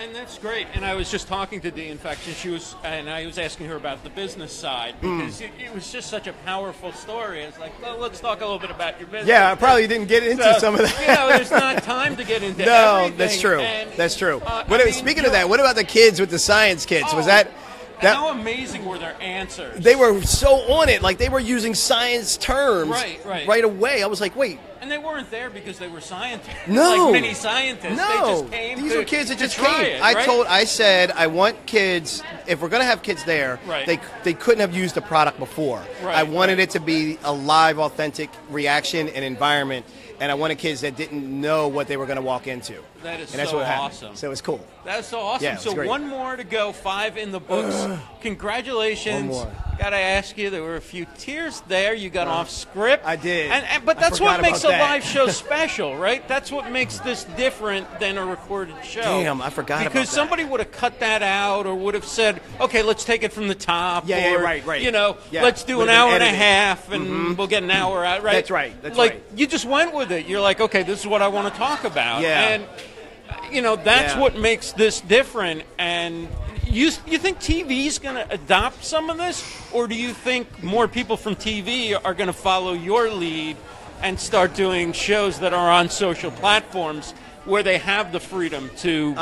And 0.00 0.14
that's 0.14 0.38
great. 0.38 0.68
And 0.74 0.84
I 0.84 0.94
was 0.94 1.10
just 1.10 1.26
talking 1.26 1.60
to 1.62 1.70
Dee, 1.72 1.88
in 1.88 1.98
fact, 1.98 2.20
and 2.28 2.36
she 2.36 2.50
was, 2.50 2.76
and 2.84 3.10
I 3.10 3.26
was 3.26 3.36
asking 3.36 3.66
her 3.66 3.74
about 3.76 4.04
the 4.04 4.10
business 4.10 4.52
side 4.52 4.94
Hmm. 5.00 5.18
because 5.18 5.40
it, 5.40 5.50
it 5.58 5.74
was 5.74 5.90
just 5.90 6.08
such 6.08 6.28
a 6.28 6.32
powerful 6.44 6.92
story. 6.92 7.40
It's 7.42 7.58
like, 7.58 7.80
well, 7.82 7.98
let's 7.98 8.20
talk 8.20 8.40
a 8.40 8.44
little 8.44 8.60
bit 8.60 8.70
about 8.70 9.00
your 9.00 9.08
business. 9.08 9.26
Yeah, 9.28 9.50
I 9.50 9.56
probably 9.56 9.88
didn't 9.88 10.06
get 10.06 10.22
into 10.24 10.42
So, 10.44 10.58
some 10.58 10.74
of 10.74 10.82
that. 10.82 11.00
You 11.00 11.06
know, 11.14 11.28
there's 11.36 11.50
not 11.50 11.82
time 11.82 12.16
to 12.16 12.24
get 12.24 12.42
into 12.44 12.58
that. 12.58 12.66
No, 12.68 12.96
everything. 12.98 13.18
that's 13.18 13.40
true. 13.40 13.58
And, 13.60 13.90
that's 13.96 14.16
true. 14.16 14.40
uh, 14.46 14.64
what, 14.66 14.80
I 14.80 14.84
mean, 14.84 14.92
speaking 14.92 15.24
of 15.24 15.32
that, 15.32 15.48
what 15.48 15.58
about 15.58 15.74
the 15.74 15.84
kids 15.84 16.20
with 16.20 16.30
the 16.30 16.38
science 16.38 16.88
was 16.88 17.12
oh, 17.12 17.22
that 17.22 17.50
that 18.00 18.14
how 18.14 18.28
amazing 18.30 18.84
were 18.84 18.98
their 18.98 19.20
answers? 19.20 19.82
they 19.82 19.96
were 19.96 20.22
so 20.22 20.54
on 20.72 20.88
it? 20.88 21.02
Like 21.02 21.18
they 21.18 21.28
were 21.28 21.40
using 21.40 21.74
science 21.74 22.36
terms 22.36 22.90
Right, 22.90 23.18
right. 23.24 23.48
right 23.48 23.64
away. 23.64 24.04
I 24.04 24.06
was 24.06 24.20
like, 24.20 24.36
wait, 24.36 24.60
and 24.80 24.90
they 24.90 24.98
weren't 24.98 25.30
there 25.30 25.50
because 25.50 25.78
they 25.78 25.88
were 25.88 26.00
scientists. 26.00 26.56
No. 26.66 27.04
like 27.04 27.12
many 27.22 27.34
scientists. 27.34 27.96
no. 27.96 28.26
they 28.26 28.40
just 28.40 28.52
came. 28.52 28.82
These 28.82 28.92
to, 28.92 28.98
were 28.98 29.04
kids 29.04 29.28
that 29.28 29.38
just 29.38 29.56
came. 29.56 29.84
It, 29.84 30.02
I 30.02 30.24
told, 30.24 30.46
I 30.46 30.64
said, 30.64 31.10
I 31.12 31.26
want 31.26 31.66
kids. 31.66 32.22
If 32.46 32.60
we're 32.62 32.68
gonna 32.68 32.84
have 32.84 33.02
kids 33.02 33.24
there, 33.24 33.60
Right. 33.66 33.86
they 33.86 34.00
they 34.24 34.34
couldn't 34.34 34.60
have 34.60 34.74
used 34.74 34.94
the 34.94 35.02
product 35.02 35.38
before. 35.38 35.82
Right, 36.02 36.16
I 36.16 36.22
wanted 36.22 36.58
right. 36.58 36.68
it 36.68 36.70
to 36.70 36.80
be 36.80 37.18
a 37.24 37.32
live, 37.32 37.78
authentic 37.78 38.30
reaction 38.50 39.08
and 39.08 39.24
environment, 39.24 39.86
and 40.20 40.30
I 40.30 40.34
wanted 40.34 40.58
kids 40.58 40.80
that 40.82 40.96
didn't 40.96 41.40
know 41.40 41.68
what 41.68 41.88
they 41.88 41.96
were 41.96 42.06
gonna 42.06 42.22
walk 42.22 42.46
into. 42.46 42.74
That 43.02 43.20
is 43.20 43.30
and 43.30 43.40
that's 43.40 43.50
so 43.50 43.58
what 43.58 43.66
happened. 43.66 43.86
awesome. 43.86 44.16
So 44.16 44.26
it 44.26 44.30
was 44.30 44.40
cool. 44.40 44.64
That's 44.84 45.06
so 45.06 45.20
awesome. 45.20 45.44
Yeah, 45.44 45.56
so 45.56 45.74
great. 45.74 45.88
one 45.88 46.06
more 46.06 46.36
to 46.36 46.44
go, 46.44 46.72
five 46.72 47.16
in 47.16 47.30
the 47.32 47.40
books. 47.40 47.86
Congratulations. 48.22 49.46
Got 49.78 49.90
to 49.90 49.96
ask 49.96 50.36
you, 50.36 50.50
there 50.50 50.62
were 50.62 50.74
a 50.74 50.80
few 50.80 51.06
tears 51.18 51.62
there. 51.68 51.94
You 51.94 52.10
got 52.10 52.26
off 52.26 52.50
script. 52.50 53.06
I 53.06 53.14
did. 53.14 53.52
And, 53.52 53.64
and 53.64 53.84
but 53.84 54.00
that's 54.00 54.20
what 54.20 54.40
makes 54.40 54.64
a 54.64 54.68
that. 54.68 54.80
live 54.80 55.04
show 55.04 55.28
special, 55.28 55.96
right? 55.96 56.26
That's 56.26 56.50
what 56.50 56.70
makes 56.72 56.98
this 56.98 57.22
different 57.36 58.00
than 58.00 58.18
a 58.18 58.26
recorded 58.26 58.74
show. 58.84 59.02
Damn, 59.02 59.40
I 59.40 59.50
forgot 59.50 59.82
about 59.82 59.92
Because 59.92 60.08
somebody 60.10 60.44
would 60.44 60.58
have 60.58 60.72
cut 60.72 60.98
that 60.98 61.22
out 61.22 61.66
or 61.66 61.76
would 61.76 61.94
have 61.94 62.04
said, 62.04 62.40
"Okay, 62.60 62.82
let's 62.82 63.04
take 63.04 63.22
it 63.22 63.32
from 63.32 63.46
the 63.46 63.54
top." 63.54 64.08
Yeah, 64.08 64.32
yeah, 64.32 64.34
right, 64.34 64.66
right. 64.66 64.82
You 64.82 64.90
know, 64.90 65.16
Yeah, 65.30 65.44
let's 65.44 65.62
do 65.62 65.74
an 65.74 65.78
would've 65.78 65.92
been 65.92 65.96
hour 65.96 66.12
and 66.12 66.22
a. 66.24 66.26
Mm-hmm. 66.26 66.34
half, 66.36 66.90
and 66.92 67.38
we'll 67.38 67.46
get 67.46 67.62
an 67.62 67.70
hour 67.70 68.04
out. 68.04 68.24
Right? 68.24 68.32
That's 68.32 68.50
right, 68.50 68.82
that's 68.82 68.98
like 68.98 69.12
right. 69.12 69.22
you 69.36 69.46
just 69.46 69.64
went 69.64 69.94
with 69.94 70.10
it. 70.10 70.26
You're 70.26 70.40
like, 70.40 70.60
okay, 70.60 70.82
this 70.82 70.98
is 70.98 71.06
what 71.06 71.22
I 71.22 71.28
want 71.28 71.52
to 71.54 71.58
talk 71.58 71.84
about. 71.84 72.22
Yeah. 72.22 72.48
And 72.48 72.66
you 73.52 73.62
know 73.62 73.76
that's 73.76 74.14
Yeah. 74.14 74.20
what 74.20 74.36
makes 74.36 74.72
this 74.72 75.00
different 75.02 75.62
and 75.78 76.26
you 76.70 76.90
you 77.06 77.18
think 77.18 77.38
TV 77.38 77.86
is 77.86 77.98
going 77.98 78.14
to 78.16 78.30
adopt 78.32 78.84
some 78.84 79.10
of 79.10 79.16
this 79.18 79.42
or 79.72 79.86
do 79.86 79.94
you 79.94 80.12
think 80.12 80.62
more 80.62 80.86
people 80.88 81.16
from 81.16 81.34
TV 81.36 81.98
are 82.04 82.14
going 82.14 82.26
to 82.26 82.32
follow 82.32 82.72
your 82.72 83.10
lead 83.10 83.56
and 84.02 84.18
start 84.18 84.54
doing 84.54 84.92
shows 84.92 85.40
that 85.40 85.52
are 85.52 85.70
on 85.70 85.88
social 85.90 86.30
platforms 86.30 87.12
where 87.44 87.62
they 87.62 87.78
have 87.78 88.12
the 88.12 88.20
freedom 88.20 88.70
to 88.78 89.14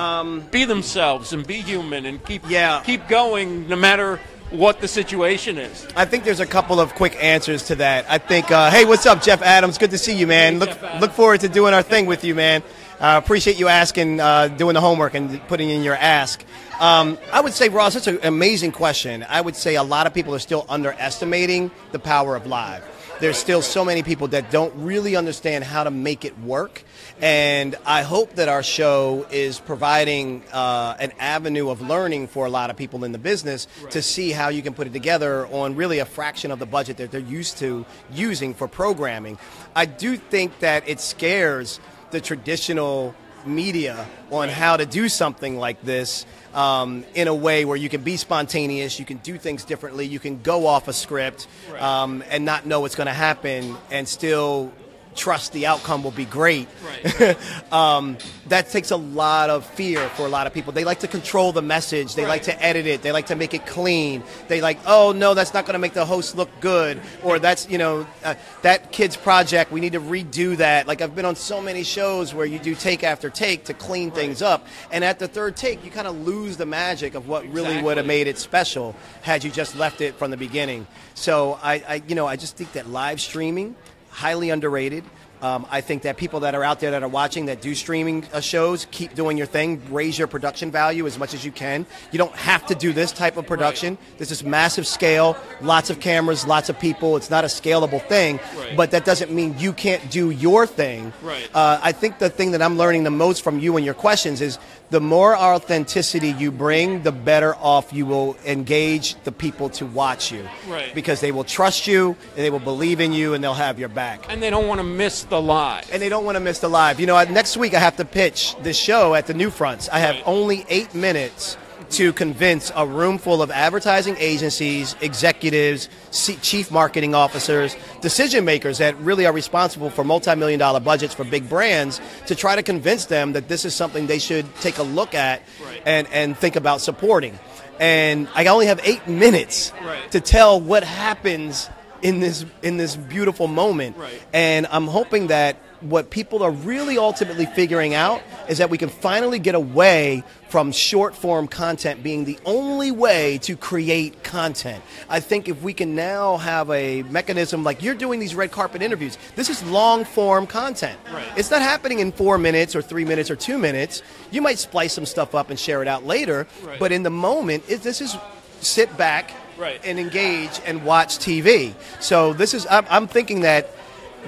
be 0.50 0.64
themselves 0.64 1.32
and 1.32 1.46
be 1.46 1.60
human 1.62 2.06
and 2.06 2.24
keep 2.24 2.44
Um, 2.44 2.50
Yeah. 2.50 2.82
keep 2.84 3.08
going 3.08 3.68
no 3.68 3.76
matter 3.76 4.18
what 4.50 4.80
the 4.80 4.88
situation 4.88 5.58
is. 5.58 5.86
I 5.96 6.04
think 6.04 6.24
there's 6.24 6.40
a 6.40 6.46
couple 6.46 6.78
of 6.78 6.94
quick 6.94 7.16
answers 7.20 7.64
to 7.64 7.74
that. 7.76 8.06
I 8.08 8.18
think, 8.18 8.50
uh, 8.50 8.70
hey, 8.70 8.84
what's 8.84 9.04
up, 9.06 9.20
Jeff 9.22 9.42
Adams? 9.42 9.76
Good 9.76 9.90
to 9.90 9.98
see 9.98 10.14
you, 10.14 10.26
man. 10.26 10.54
Hey, 10.54 10.58
look, 10.60 11.00
look 11.00 11.12
forward 11.12 11.40
to 11.40 11.48
doing 11.48 11.74
our 11.74 11.82
thing 11.82 12.06
with 12.06 12.22
you, 12.22 12.34
man. 12.34 12.62
Uh, 13.00 13.20
appreciate 13.22 13.58
you 13.58 13.68
asking, 13.68 14.20
uh, 14.20 14.48
doing 14.48 14.74
the 14.74 14.80
homework 14.80 15.14
and 15.14 15.40
putting 15.48 15.68
in 15.70 15.82
your 15.82 15.96
ask. 15.96 16.44
Um, 16.78 17.16
I 17.32 17.40
would 17.40 17.54
say, 17.54 17.70
Ross, 17.70 17.94
that's 17.94 18.06
an 18.06 18.18
amazing 18.22 18.72
question. 18.72 19.24
I 19.26 19.40
would 19.40 19.56
say 19.56 19.76
a 19.76 19.82
lot 19.82 20.06
of 20.06 20.12
people 20.12 20.34
are 20.34 20.38
still 20.38 20.66
underestimating 20.68 21.70
the 21.92 21.98
power 21.98 22.36
of 22.36 22.46
live. 22.46 22.84
There's 23.18 23.38
still 23.38 23.62
so 23.62 23.82
many 23.82 24.02
people 24.02 24.28
that 24.28 24.50
don't 24.50 24.74
really 24.76 25.16
understand 25.16 25.64
how 25.64 25.84
to 25.84 25.90
make 25.90 26.26
it 26.26 26.38
work. 26.38 26.84
And 27.18 27.74
I 27.86 28.02
hope 28.02 28.34
that 28.34 28.50
our 28.50 28.62
show 28.62 29.26
is 29.30 29.58
providing 29.58 30.42
uh, 30.52 30.98
an 31.00 31.12
avenue 31.18 31.70
of 31.70 31.80
learning 31.80 32.26
for 32.26 32.44
a 32.44 32.50
lot 32.50 32.68
of 32.68 32.76
people 32.76 33.04
in 33.04 33.12
the 33.12 33.18
business 33.18 33.68
to 33.88 34.02
see 34.02 34.32
how 34.32 34.50
you 34.50 34.60
can 34.60 34.74
put 34.74 34.86
it 34.86 34.92
together 34.92 35.46
on 35.46 35.76
really 35.76 36.00
a 36.00 36.04
fraction 36.04 36.50
of 36.50 36.58
the 36.58 36.66
budget 36.66 36.98
that 36.98 37.10
they're 37.10 37.20
used 37.22 37.56
to 37.58 37.86
using 38.12 38.52
for 38.52 38.68
programming. 38.68 39.38
I 39.74 39.86
do 39.86 40.18
think 40.18 40.58
that 40.58 40.86
it 40.86 41.00
scares 41.00 41.80
the 42.10 42.20
traditional 42.20 43.14
media 43.46 44.06
on 44.30 44.48
how 44.48 44.76
to 44.76 44.84
do 44.84 45.08
something 45.08 45.56
like 45.56 45.80
this 45.82 46.26
um, 46.56 47.04
in 47.14 47.28
a 47.28 47.34
way 47.34 47.64
where 47.66 47.76
you 47.76 47.88
can 47.90 48.00
be 48.00 48.16
spontaneous, 48.16 48.98
you 48.98 49.04
can 49.04 49.18
do 49.18 49.36
things 49.36 49.64
differently, 49.64 50.06
you 50.06 50.18
can 50.18 50.40
go 50.42 50.66
off 50.66 50.88
a 50.88 50.92
script 50.92 51.46
um, 51.78 52.24
and 52.30 52.44
not 52.44 52.64
know 52.64 52.80
what's 52.80 52.96
going 52.96 53.06
to 53.06 53.12
happen 53.12 53.76
and 53.90 54.08
still 54.08 54.72
trust 55.16 55.52
the 55.52 55.66
outcome 55.66 56.04
will 56.04 56.10
be 56.10 56.24
great. 56.24 56.68
Right. 56.84 57.36
um, 57.72 58.18
that 58.48 58.68
takes 58.68 58.90
a 58.90 58.96
lot 58.96 59.50
of 59.50 59.66
fear 59.66 60.08
for 60.10 60.26
a 60.26 60.28
lot 60.28 60.46
of 60.46 60.54
people. 60.54 60.72
They 60.72 60.84
like 60.84 61.00
to 61.00 61.08
control 61.08 61.52
the 61.52 61.62
message. 61.62 62.14
They 62.14 62.26
like 62.26 62.44
to 62.44 62.62
edit 62.62 62.86
it. 62.86 63.02
They 63.02 63.12
like 63.12 63.26
to 63.26 63.34
make 63.34 63.54
it 63.54 63.66
clean. 63.66 64.22
They 64.48 64.60
like, 64.60 64.78
oh 64.86 65.12
no, 65.12 65.34
that's 65.34 65.54
not 65.54 65.64
going 65.64 65.74
to 65.74 65.78
make 65.78 65.94
the 65.94 66.04
host 66.04 66.36
look 66.36 66.50
good, 66.60 67.00
or 67.24 67.38
that's 67.38 67.68
you 67.68 67.78
know 67.78 68.06
uh, 68.24 68.34
that 68.62 68.92
kid's 68.92 69.16
project. 69.16 69.72
We 69.72 69.80
need 69.80 69.92
to 69.92 70.00
redo 70.00 70.56
that. 70.58 70.86
Like 70.86 71.00
I've 71.00 71.14
been 71.14 71.24
on 71.24 71.36
so 71.36 71.60
many 71.60 71.82
shows 71.82 72.34
where 72.34 72.46
you 72.46 72.58
do 72.58 72.74
take 72.74 73.02
after 73.02 73.30
take 73.30 73.64
to 73.64 73.74
clean 73.74 74.10
things 74.10 74.42
up, 74.42 74.66
and 74.92 75.02
at 75.04 75.18
the 75.18 75.28
third 75.28 75.56
take, 75.56 75.84
you 75.84 75.90
kind 75.90 76.06
of 76.06 76.26
lose 76.26 76.56
the 76.56 76.66
magic 76.66 77.14
of 77.14 77.28
what 77.28 77.46
really 77.52 77.82
would 77.82 77.96
have 77.96 78.06
made 78.06 78.26
it 78.26 78.38
special 78.38 78.94
had 79.22 79.42
you 79.42 79.50
just 79.50 79.76
left 79.76 80.00
it 80.00 80.14
from 80.14 80.30
the 80.30 80.36
beginning. 80.36 80.86
So 81.14 81.58
I, 81.62 81.74
I 81.88 82.02
you 82.06 82.14
know, 82.14 82.26
I 82.26 82.36
just 82.36 82.56
think 82.56 82.72
that 82.72 82.88
live 82.88 83.20
streaming 83.20 83.74
highly 84.16 84.48
underrated. 84.48 85.04
Um, 85.42 85.66
I 85.70 85.82
think 85.82 86.02
that 86.02 86.16
people 86.16 86.40
that 86.40 86.54
are 86.54 86.64
out 86.64 86.80
there 86.80 86.92
that 86.92 87.02
are 87.02 87.08
watching 87.08 87.44
that 87.46 87.60
do 87.60 87.74
streaming 87.74 88.24
uh, 88.32 88.40
shows 88.40 88.86
keep 88.90 89.14
doing 89.14 89.36
your 89.36 89.46
thing. 89.46 89.82
Raise 89.92 90.18
your 90.18 90.26
production 90.28 90.70
value 90.70 91.06
as 91.06 91.18
much 91.18 91.34
as 91.34 91.44
you 91.44 91.52
can. 91.52 91.84
You 92.10 92.16
don't 92.16 92.34
have 92.34 92.64
to 92.68 92.74
do 92.74 92.94
this 92.94 93.12
type 93.12 93.36
of 93.36 93.46
production. 93.46 93.98
This 94.16 94.30
is 94.30 94.42
massive 94.42 94.86
scale, 94.86 95.36
lots 95.60 95.90
of 95.90 96.00
cameras, 96.00 96.46
lots 96.46 96.70
of 96.70 96.80
people. 96.80 97.18
It's 97.18 97.28
not 97.28 97.44
a 97.44 97.48
scalable 97.48 98.00
thing, 98.08 98.40
Right. 98.56 98.74
but 98.78 98.92
that 98.92 99.04
doesn't 99.04 99.30
mean 99.30 99.54
you 99.58 99.74
can't 99.74 100.10
do 100.10 100.30
your 100.30 100.66
thing. 100.66 101.12
Right. 101.22 101.50
Uh, 101.54 101.78
I 101.82 101.92
think 101.92 102.18
the 102.18 102.30
thing 102.30 102.52
that 102.52 102.62
I'm 102.62 102.78
learning 102.78 103.04
the 103.04 103.10
most 103.10 103.44
from 103.44 103.58
you 103.58 103.76
and 103.76 103.84
your 103.84 103.94
questions 103.94 104.40
is 104.40 104.58
the 104.90 105.00
more 105.00 105.36
authenticity 105.36 106.30
you 106.32 106.52
bring, 106.52 107.02
the 107.02 107.12
better 107.12 107.54
off 107.56 107.92
you 107.92 108.06
will 108.06 108.36
engage 108.44 109.16
the 109.24 109.32
people 109.32 109.68
to 109.70 109.86
watch 109.86 110.30
you. 110.30 110.46
Right. 110.68 110.94
Because 110.94 111.20
they 111.20 111.32
will 111.32 111.44
trust 111.44 111.86
you, 111.86 112.16
and 112.36 112.44
they 112.44 112.50
will 112.50 112.60
believe 112.60 113.00
in 113.00 113.12
you, 113.12 113.34
and 113.34 113.42
they'll 113.42 113.54
have 113.54 113.78
your 113.78 113.88
back. 113.88 114.26
And 114.28 114.42
they 114.42 114.50
don't 114.50 114.66
want 114.68 114.78
to 114.78 114.84
miss 114.84 115.24
the 115.24 115.40
live. 115.40 115.90
And 115.92 116.00
they 116.00 116.08
don't 116.08 116.24
want 116.24 116.36
to 116.36 116.40
miss 116.40 116.60
the 116.60 116.68
live. 116.68 117.00
You 117.00 117.06
know, 117.06 117.22
next 117.24 117.56
week 117.56 117.74
I 117.74 117.80
have 117.80 117.96
to 117.96 118.04
pitch 118.04 118.54
this 118.62 118.76
show 118.76 119.14
at 119.14 119.26
the 119.26 119.34
New 119.34 119.50
Fronts. 119.50 119.88
I 119.88 119.98
have 119.98 120.16
Right. 120.16 120.22
only 120.26 120.66
eight 120.68 120.94
minutes 120.94 121.56
to 121.90 122.12
convince 122.12 122.72
a 122.74 122.86
room 122.86 123.18
full 123.18 123.42
of 123.42 123.50
advertising 123.50 124.16
agencies, 124.18 124.94
executives, 125.00 125.88
C- 126.10 126.36
chief 126.42 126.70
marketing 126.70 127.14
officers, 127.14 127.76
decision 128.00 128.44
makers 128.44 128.78
that 128.78 128.96
really 129.00 129.24
are 129.26 129.32
responsible 129.32 129.90
for 129.90 130.02
multi-million 130.04 130.58
dollar 130.58 130.80
budgets 130.80 131.14
for 131.14 131.24
big 131.24 131.48
brands 131.48 132.00
to 132.26 132.34
try 132.34 132.56
to 132.56 132.62
convince 132.62 133.06
them 133.06 133.32
that 133.34 133.48
this 133.48 133.64
is 133.64 133.74
something 133.74 134.06
they 134.06 134.18
should 134.18 134.46
take 134.56 134.78
a 134.78 134.82
look 134.82 135.14
at 135.14 135.42
Right. 135.64 135.82
and, 135.86 136.06
and 136.12 136.36
think 136.36 136.56
about 136.56 136.80
supporting. 136.80 137.38
And 137.78 138.28
I 138.34 138.46
only 138.46 138.66
have 138.66 138.80
eight 138.84 139.06
minutes 139.06 139.72
Right. 139.84 140.10
to 140.12 140.20
tell 140.20 140.60
what 140.60 140.82
happens 140.82 141.68
in 142.02 142.20
this 142.20 142.44
in 142.62 142.76
this 142.76 142.94
beautiful 142.96 143.46
moment. 143.48 143.96
Right. 143.96 144.20
And 144.32 144.66
I'm 144.70 144.86
hoping 144.86 145.28
that 145.28 145.56
what 145.80 146.10
people 146.10 146.42
are 146.42 146.50
really 146.50 146.98
ultimately 146.98 147.46
figuring 147.46 147.94
out 147.94 148.22
is 148.48 148.58
that 148.58 148.70
we 148.70 148.78
can 148.78 148.88
finally 148.88 149.38
get 149.38 149.54
away 149.54 150.22
from 150.48 150.72
short 150.72 151.14
form 151.14 151.48
content 151.48 152.02
being 152.02 152.24
the 152.24 152.38
only 152.44 152.90
way 152.90 153.38
to 153.38 153.56
create 153.56 154.22
content. 154.22 154.82
I 155.08 155.20
think 155.20 155.48
if 155.48 155.60
we 155.62 155.72
can 155.74 155.94
now 155.94 156.36
have 156.36 156.70
a 156.70 157.02
mechanism 157.04 157.64
like 157.64 157.82
you're 157.82 157.94
doing 157.94 158.20
these 158.20 158.34
red 158.34 158.52
carpet 158.52 158.80
interviews, 158.82 159.18
this 159.34 159.50
is 159.50 159.62
long 159.64 160.04
form 160.04 160.46
content. 160.46 160.98
Right. 161.12 161.26
It's 161.36 161.50
not 161.50 161.62
happening 161.62 161.98
in 161.98 162.12
four 162.12 162.38
minutes 162.38 162.76
or 162.76 162.82
three 162.82 163.04
minutes 163.04 163.30
or 163.30 163.36
two 163.36 163.58
minutes. 163.58 164.02
You 164.30 164.40
might 164.42 164.58
splice 164.58 164.92
some 164.92 165.06
stuff 165.06 165.34
up 165.34 165.50
and 165.50 165.58
share 165.58 165.82
it 165.82 165.88
out 165.88 166.04
later, 166.06 166.46
Right. 166.64 166.78
but 166.78 166.92
in 166.92 167.02
the 167.02 167.10
moment, 167.10 167.64
it, 167.68 167.82
this 167.82 168.00
is 168.00 168.16
sit 168.60 168.96
back 168.96 169.32
Right. 169.58 169.80
and 169.84 169.98
engage 169.98 170.60
and 170.66 170.84
watch 170.84 171.18
TV. 171.18 171.74
So 172.00 172.32
this 172.34 172.54
is 172.54 172.66
I'm, 172.70 172.86
I'm 172.88 173.06
thinking 173.08 173.40
that 173.40 173.70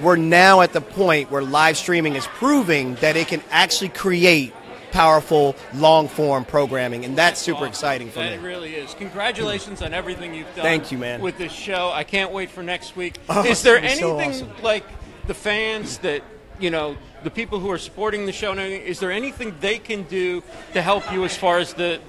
we're 0.01 0.15
now 0.15 0.61
at 0.61 0.73
the 0.73 0.81
point 0.81 1.31
where 1.31 1.41
live 1.41 1.77
streaming 1.77 2.15
is 2.15 2.25
proving 2.27 2.95
that 2.95 3.15
it 3.17 3.27
can 3.27 3.41
actually 3.51 3.89
create 3.89 4.53
powerful 4.91 5.55
long 5.75 6.07
form 6.07 6.45
programming, 6.45 7.05
and 7.05 7.15
that's 7.17 7.39
super 7.39 7.57
Awesome. 7.59 7.67
exciting 7.69 8.09
for 8.09 8.19
That 8.19 8.29
me. 8.31 8.35
It 8.37 8.41
really 8.47 8.75
is. 8.75 8.93
Congratulations 8.95 9.81
on 9.81 9.93
everything 9.93 10.33
you've 10.33 10.47
done. 10.55 10.63
Thank 10.63 10.91
you, 10.91 10.97
man. 10.97 11.21
With 11.21 11.37
this 11.37 11.51
show, 11.51 11.91
I 11.93 12.03
can't 12.03 12.31
wait 12.31 12.49
for 12.49 12.63
next 12.63 12.95
week. 12.95 13.17
Oh, 13.29 13.43
is 13.45 13.61
there 13.61 13.77
it's 13.77 13.99
so 13.99 14.17
anything 14.19 14.47
awesome. 14.47 14.63
like 14.63 14.85
the 15.27 15.33
fans 15.35 15.99
that 15.99 16.23
you 16.59 16.69
know, 16.71 16.97
the 17.23 17.29
people 17.29 17.59
who 17.59 17.69
are 17.71 17.77
supporting 17.77 18.25
the 18.25 18.33
show? 18.33 18.53
Is 18.53 18.99
there 18.99 19.11
anything 19.11 19.55
they 19.61 19.77
can 19.77 20.03
do 20.03 20.43
to 20.73 20.81
help 20.81 21.09
you 21.13 21.23
as 21.23 21.37
far 21.37 21.57
as 21.59 21.73
the 21.73 22.01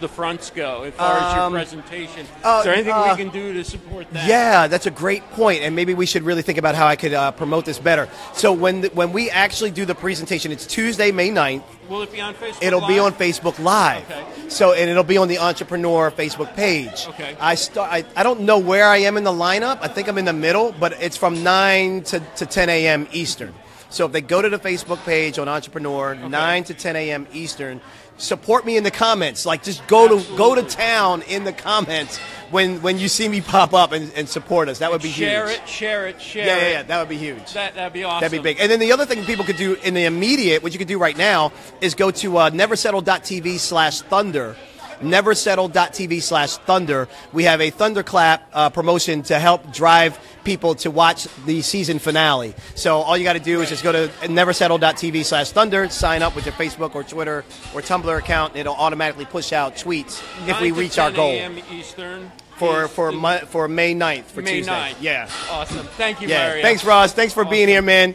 the 0.00 0.08
fronts 0.08 0.50
go, 0.50 0.82
as 0.82 0.94
far 0.94 1.16
as 1.18 1.34
your 1.34 1.44
Um, 1.44 1.52
presentation? 1.52 2.26
uh, 2.44 2.58
is 2.58 2.64
there 2.64 2.74
anything 2.74 2.92
uh, 2.92 3.08
we 3.16 3.22
can 3.24 3.32
do 3.32 3.52
to 3.54 3.64
support 3.64 4.06
that? 4.12 4.28
Yeah, 4.28 4.66
that's 4.68 4.86
a 4.86 4.90
great 4.90 5.28
point, 5.32 5.62
and 5.62 5.74
maybe 5.74 5.94
we 5.94 6.06
should 6.06 6.22
really 6.22 6.42
think 6.42 6.58
about 6.58 6.74
how 6.74 6.86
I 6.86 6.96
could 6.96 7.14
uh, 7.14 7.30
promote 7.32 7.64
this 7.64 7.78
better. 7.78 8.08
So 8.34 8.52
when 8.52 8.82
the, 8.82 8.88
when 8.88 9.12
we 9.12 9.30
actually 9.30 9.70
do 9.70 9.84
the 9.84 9.94
presentation, 9.94 10.52
it's 10.52 10.66
Tuesday, 10.66 11.12
May 11.12 11.30
9th. 11.30 11.62
Will 11.88 12.02
it 12.02 12.12
be 12.12 12.20
on 12.20 12.34
Facebook? 12.34 12.62
It'll 12.62 12.86
be 12.86 13.00
Live? 13.00 13.12
on 13.14 13.18
Facebook 13.18 13.58
Live. 13.62 14.10
Okay. 14.10 14.24
So 14.48 14.72
and 14.72 14.90
it'll 14.90 15.04
be 15.04 15.16
on 15.18 15.28
the 15.28 15.38
Entrepreneur 15.38 16.10
Facebook 16.10 16.54
page. 16.54 17.06
Okay. 17.10 17.36
I 17.40 17.54
start. 17.54 17.90
I, 17.92 18.04
I 18.16 18.22
don't 18.22 18.40
know 18.40 18.58
where 18.58 18.86
I 18.86 18.98
am 18.98 19.16
in 19.16 19.24
the 19.24 19.32
lineup. 19.32 19.78
I 19.80 19.88
think 19.88 20.08
I'm 20.08 20.18
in 20.18 20.24
the 20.24 20.32
middle, 20.32 20.72
but 20.78 20.92
it's 21.00 21.16
from 21.16 21.42
nine 21.42 22.02
to, 22.04 22.20
to 22.36 22.46
10 22.46 22.68
a.m. 22.68 23.06
Eastern. 23.12 23.54
So 23.88 24.04
if 24.06 24.12
they 24.12 24.20
go 24.20 24.42
to 24.42 24.48
the 24.48 24.58
Facebook 24.58 24.98
page 25.04 25.38
on 25.38 25.48
Entrepreneur, 25.48 26.16
nine 26.16 26.64
to 26.64 26.74
10 26.74 26.96
a.m. 26.96 27.26
Eastern, 27.32 27.80
support 28.18 28.64
me 28.66 28.76
in 28.76 28.84
the 28.84 28.90
comments. 28.90 29.44
Like 29.46 29.62
just 29.62 29.86
go 29.86 30.08
to 30.18 30.36
go 30.36 30.54
to 30.54 30.62
town 30.62 31.22
in 31.22 31.44
the 31.44 31.52
comments 31.52 32.18
when 32.50 32.80
when 32.82 32.98
you 32.98 33.08
see 33.08 33.28
me 33.28 33.40
pop 33.40 33.74
up 33.74 33.92
and, 33.92 34.12
and 34.14 34.28
support 34.28 34.68
us. 34.68 34.78
That 34.78 34.90
would 34.90 35.02
be 35.02 35.10
Share 35.10 35.48
huge. 35.48 35.58
it, 35.60 35.68
share 35.68 36.06
it, 36.06 36.20
share 36.20 36.46
Yeah, 36.46 36.56
it. 36.56 36.60
yeah, 36.62 36.68
yeah. 36.70 36.82
That 36.84 36.98
would 37.00 37.08
be 37.08 37.16
huge. 37.18 37.52
That 37.54 37.74
that'd 37.74 37.92
be 37.92 38.04
awesome. 38.04 38.20
That'd 38.22 38.38
be 38.38 38.42
big. 38.42 38.58
And 38.60 38.70
then 38.70 38.80
the 38.80 38.92
other 38.92 39.06
thing 39.06 39.24
people 39.24 39.44
could 39.44 39.56
do 39.56 39.74
in 39.82 39.94
the 39.94 40.04
immediate, 40.04 40.62
what 40.62 40.72
you 40.72 40.78
could 40.78 40.88
do 40.88 40.98
right 40.98 41.16
now, 41.16 41.52
is 41.80 41.94
go 41.94 42.10
to 42.12 42.36
uh, 42.38 42.50
neversettle.tv 42.50 43.58
slash 43.58 44.00
thunder. 44.02 44.56
Neversettle.tv 45.00 46.22
slash 46.22 46.56
thunder. 46.58 47.08
We 47.32 47.44
have 47.44 47.60
a 47.60 47.70
thunderclap 47.70 48.48
uh, 48.52 48.70
promotion 48.70 49.22
to 49.24 49.38
help 49.38 49.72
drive 49.72 50.18
people 50.44 50.74
to 50.76 50.90
watch 50.90 51.24
the 51.44 51.60
season 51.62 51.98
finale. 51.98 52.54
So 52.74 52.98
all 52.98 53.16
you 53.16 53.24
got 53.24 53.32
to 53.34 53.40
do 53.40 53.60
is 53.62 53.68
just 53.68 53.82
go 53.82 53.92
to 53.92 54.08
neversettle.tv 54.22 55.24
slash 55.24 55.50
thunder, 55.50 55.88
sign 55.88 56.22
up 56.22 56.36
with 56.36 56.46
your 56.46 56.54
Facebook 56.54 56.94
or 56.94 57.02
Twitter 57.02 57.44
or 57.74 57.80
Tumblr 57.82 58.18
account, 58.18 58.52
and 58.52 58.60
it'll 58.60 58.74
automatically 58.76 59.24
push 59.24 59.52
out 59.52 59.74
tweets 59.76 60.22
if 60.48 60.60
we 60.60 60.70
reach 60.70 60.98
our 60.98 61.10
10 61.10 61.16
goal. 61.16 61.62
Eastern 61.72 62.30
for 62.56 62.88
for 62.88 63.12
Mo- 63.12 63.40
for 63.48 63.68
May 63.68 63.94
9th 63.94 64.24
for 64.24 64.40
May 64.40 64.54
Tuesday. 64.58 64.72
9th. 64.72 64.94
Yeah. 65.00 65.28
Awesome. 65.50 65.86
Thank 65.98 66.22
you, 66.22 66.28
Yeah, 66.28 66.46
Mario. 66.48 66.62
thanks, 66.62 66.84
Ross. 66.84 67.12
Thanks 67.12 67.34
for 67.34 67.44
being 67.44 67.68
here, 67.68 67.82
man. 67.82 68.14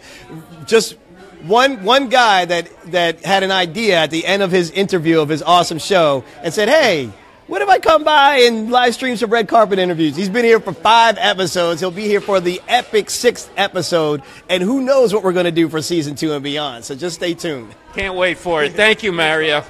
Just 0.65 0.95
one 1.43 1.83
one 1.83 2.09
guy 2.09 2.45
that 2.45 2.69
that 2.91 3.25
had 3.25 3.43
an 3.43 3.51
idea 3.51 3.97
at 3.97 4.11
the 4.11 4.25
end 4.25 4.41
of 4.43 4.51
his 4.51 4.71
interview 4.71 5.19
of 5.19 5.29
his 5.29 5.41
awesome 5.41 5.79
show 5.79 6.23
and 6.43 6.53
said, 6.53 6.69
"Hey." 6.69 7.11
What 7.47 7.61
if 7.61 7.67
I 7.67 7.79
come 7.79 8.05
by 8.05 8.43
and 8.43 8.71
live 8.71 8.93
stream 8.93 9.17
some 9.17 9.29
red 9.29 9.49
carpet 9.49 9.77
interviews? 9.77 10.15
He's 10.15 10.29
been 10.29 10.45
here 10.45 10.61
for 10.61 10.71
five 10.71 11.17
episodes. 11.17 11.81
He'll 11.81 11.91
be 11.91 12.05
here 12.05 12.21
for 12.21 12.39
the 12.39 12.61
epic 12.69 13.09
sixth 13.09 13.51
episode, 13.57 14.21
and 14.47 14.63
who 14.63 14.79
knows 14.79 15.13
what 15.13 15.21
we're 15.21 15.33
going 15.33 15.47
to 15.47 15.51
do 15.51 15.67
for 15.67 15.81
season 15.81 16.15
two 16.15 16.31
and 16.31 16.41
beyond. 16.41 16.85
So 16.85 16.95
just 16.95 17.17
stay 17.17 17.33
tuned. 17.33 17.75
Can't 17.93 18.15
wait 18.15 18.37
for 18.37 18.63
it. 18.63 18.71
Thank 18.71 19.03
you, 19.03 19.11
Mario. 19.11 19.65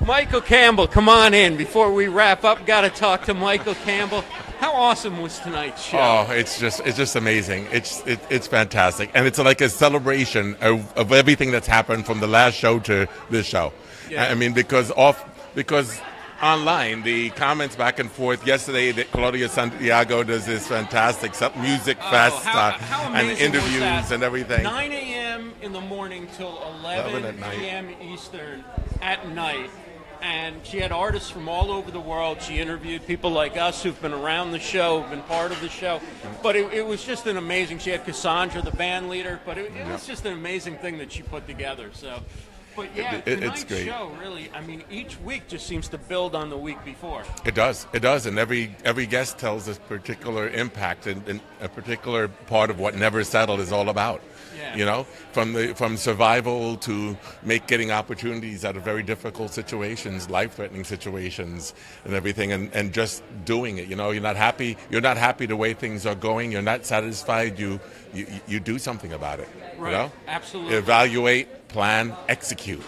Michael 0.00 0.40
Campbell, 0.40 0.86
come 0.86 1.08
on 1.08 1.34
in. 1.34 1.56
Before 1.56 1.92
we 1.92 2.08
wrap 2.08 2.44
up, 2.44 2.66
got 2.66 2.82
to 2.82 2.90
talk 2.90 3.24
to 3.24 3.34
Michael 3.34 3.74
Campbell. 3.74 4.22
How 4.58 4.72
awesome 4.72 5.20
was 5.20 5.38
tonight's 5.40 5.82
show? 5.82 5.98
Oh, 5.98 6.32
it's 6.32 6.58
just 6.58 6.80
it's 6.86 6.96
just 6.96 7.16
amazing. 7.16 7.66
It's 7.70 8.06
it, 8.06 8.20
it's 8.30 8.46
fantastic, 8.46 9.10
and 9.14 9.26
it's 9.26 9.38
like 9.38 9.60
a 9.60 9.68
celebration 9.68 10.56
of, 10.60 10.92
of 10.96 11.12
everything 11.12 11.50
that's 11.50 11.66
happened 11.66 12.06
from 12.06 12.20
the 12.20 12.26
last 12.26 12.54
show 12.54 12.78
to 12.80 13.08
this 13.30 13.46
show. 13.46 13.72
Yeah. 14.10 14.24
I 14.24 14.34
mean, 14.34 14.52
because 14.52 14.90
off 14.92 15.24
because 15.54 16.00
online 16.44 17.02
the 17.02 17.30
comments 17.30 17.74
back 17.74 17.98
and 17.98 18.10
forth. 18.10 18.46
Yesterday, 18.46 18.92
that 18.92 19.10
Claudia 19.10 19.48
Santiago 19.48 20.22
does 20.22 20.44
this 20.44 20.68
fantastic 20.68 21.32
music 21.56 21.96
Oh, 22.02 22.10
fest 22.10 22.44
how, 22.44 22.68
uh, 22.68 22.72
how 22.72 23.14
and 23.14 23.30
interviews 23.38 24.10
and 24.10 24.22
everything. 24.22 24.62
9 24.62 24.92
a.m. 24.92 25.54
in 25.62 25.72
the 25.72 25.80
morning 25.80 26.28
till 26.36 26.62
11 26.80 27.24
11 27.24 27.44
p.m. 27.58 27.88
Eastern 28.02 28.62
at 29.00 29.26
night. 29.30 29.70
And 30.20 30.64
she 30.64 30.78
had 30.78 30.90
artists 30.90 31.30
from 31.30 31.48
all 31.50 31.70
over 31.70 31.90
the 31.90 32.00
world. 32.00 32.40
She 32.40 32.58
interviewed 32.58 33.06
people 33.06 33.30
like 33.30 33.58
us 33.58 33.82
who've 33.82 34.00
been 34.00 34.14
around 34.14 34.52
the 34.52 34.58
show, 34.58 35.02
been 35.10 35.20
part 35.22 35.50
of 35.52 35.60
the 35.60 35.68
show. 35.68 36.00
But 36.42 36.56
it, 36.56 36.72
it 36.72 36.86
was 36.86 37.04
just 37.04 37.26
an 37.26 37.36
amazing. 37.36 37.78
She 37.78 37.90
had 37.90 38.04
Cassandra, 38.06 38.62
the 38.62 38.70
band 38.70 39.10
leader. 39.10 39.38
But 39.44 39.58
it, 39.58 39.72
it 39.76 39.86
was 39.86 40.06
just 40.06 40.24
an 40.24 40.32
amazing 40.32 40.76
thing 40.78 40.96
that 40.98 41.12
she 41.12 41.22
put 41.22 41.46
together. 41.46 41.90
So, 41.92 42.20
but 42.76 42.88
yeah, 42.96 43.16
It- 43.16 43.28
it- 43.28 43.42
it's 43.44 43.64
great. 43.64 43.86
show 43.86 44.12
really. 44.20 44.50
I 44.54 44.60
mean, 44.60 44.82
each 44.90 45.18
week 45.20 45.48
just 45.48 45.66
seems 45.66 45.88
to 45.88 45.98
build 45.98 46.34
on 46.34 46.50
the 46.50 46.56
week 46.56 46.82
before. 46.84 47.24
It 47.44 47.54
does. 47.54 47.86
It 47.92 48.00
does, 48.00 48.26
and 48.26 48.38
every 48.38 48.74
every 48.84 49.06
guest 49.06 49.38
tells 49.38 49.68
a 49.68 49.74
particular 49.74 50.48
impact 50.48 51.06
and, 51.06 51.26
and 51.28 51.40
a 51.60 51.68
particular 51.68 52.28
part 52.28 52.70
of 52.70 52.78
what 52.78 52.94
Never 52.96 53.24
Settled 53.24 53.60
is 53.60 53.72
all 53.72 53.88
about. 53.88 54.20
Yeah. 54.56 54.76
You 54.76 54.84
know, 54.84 55.04
from 55.32 55.52
the 55.52 55.74
from 55.74 55.96
survival 55.96 56.76
to 56.78 57.16
make 57.42 57.66
getting 57.66 57.90
opportunities 57.90 58.64
out 58.64 58.76
of 58.76 58.82
very 58.82 59.02
difficult 59.02 59.52
situations, 59.52 60.30
life 60.30 60.54
threatening 60.54 60.84
situations, 60.84 61.74
and 62.04 62.14
everything, 62.14 62.52
and, 62.52 62.72
and 62.74 62.92
just 62.92 63.22
doing 63.44 63.78
it. 63.78 63.88
You 63.88 63.96
know, 63.96 64.10
you're 64.10 64.22
not 64.22 64.36
happy. 64.36 64.76
You're 64.90 65.00
not 65.00 65.16
happy 65.16 65.46
the 65.46 65.56
way 65.56 65.74
things 65.74 66.06
are 66.06 66.14
going. 66.14 66.52
You're 66.52 66.62
not 66.62 66.86
satisfied. 66.86 67.58
You 67.58 67.80
you, 68.12 68.26
you 68.46 68.60
do 68.60 68.78
something 68.78 69.12
about 69.12 69.40
it. 69.40 69.48
Right. 69.78 69.90
You 69.90 69.96
know, 69.96 70.12
Absolutely. 70.28 70.76
Evaluate, 70.76 71.68
plan, 71.68 72.14
execute. 72.28 72.82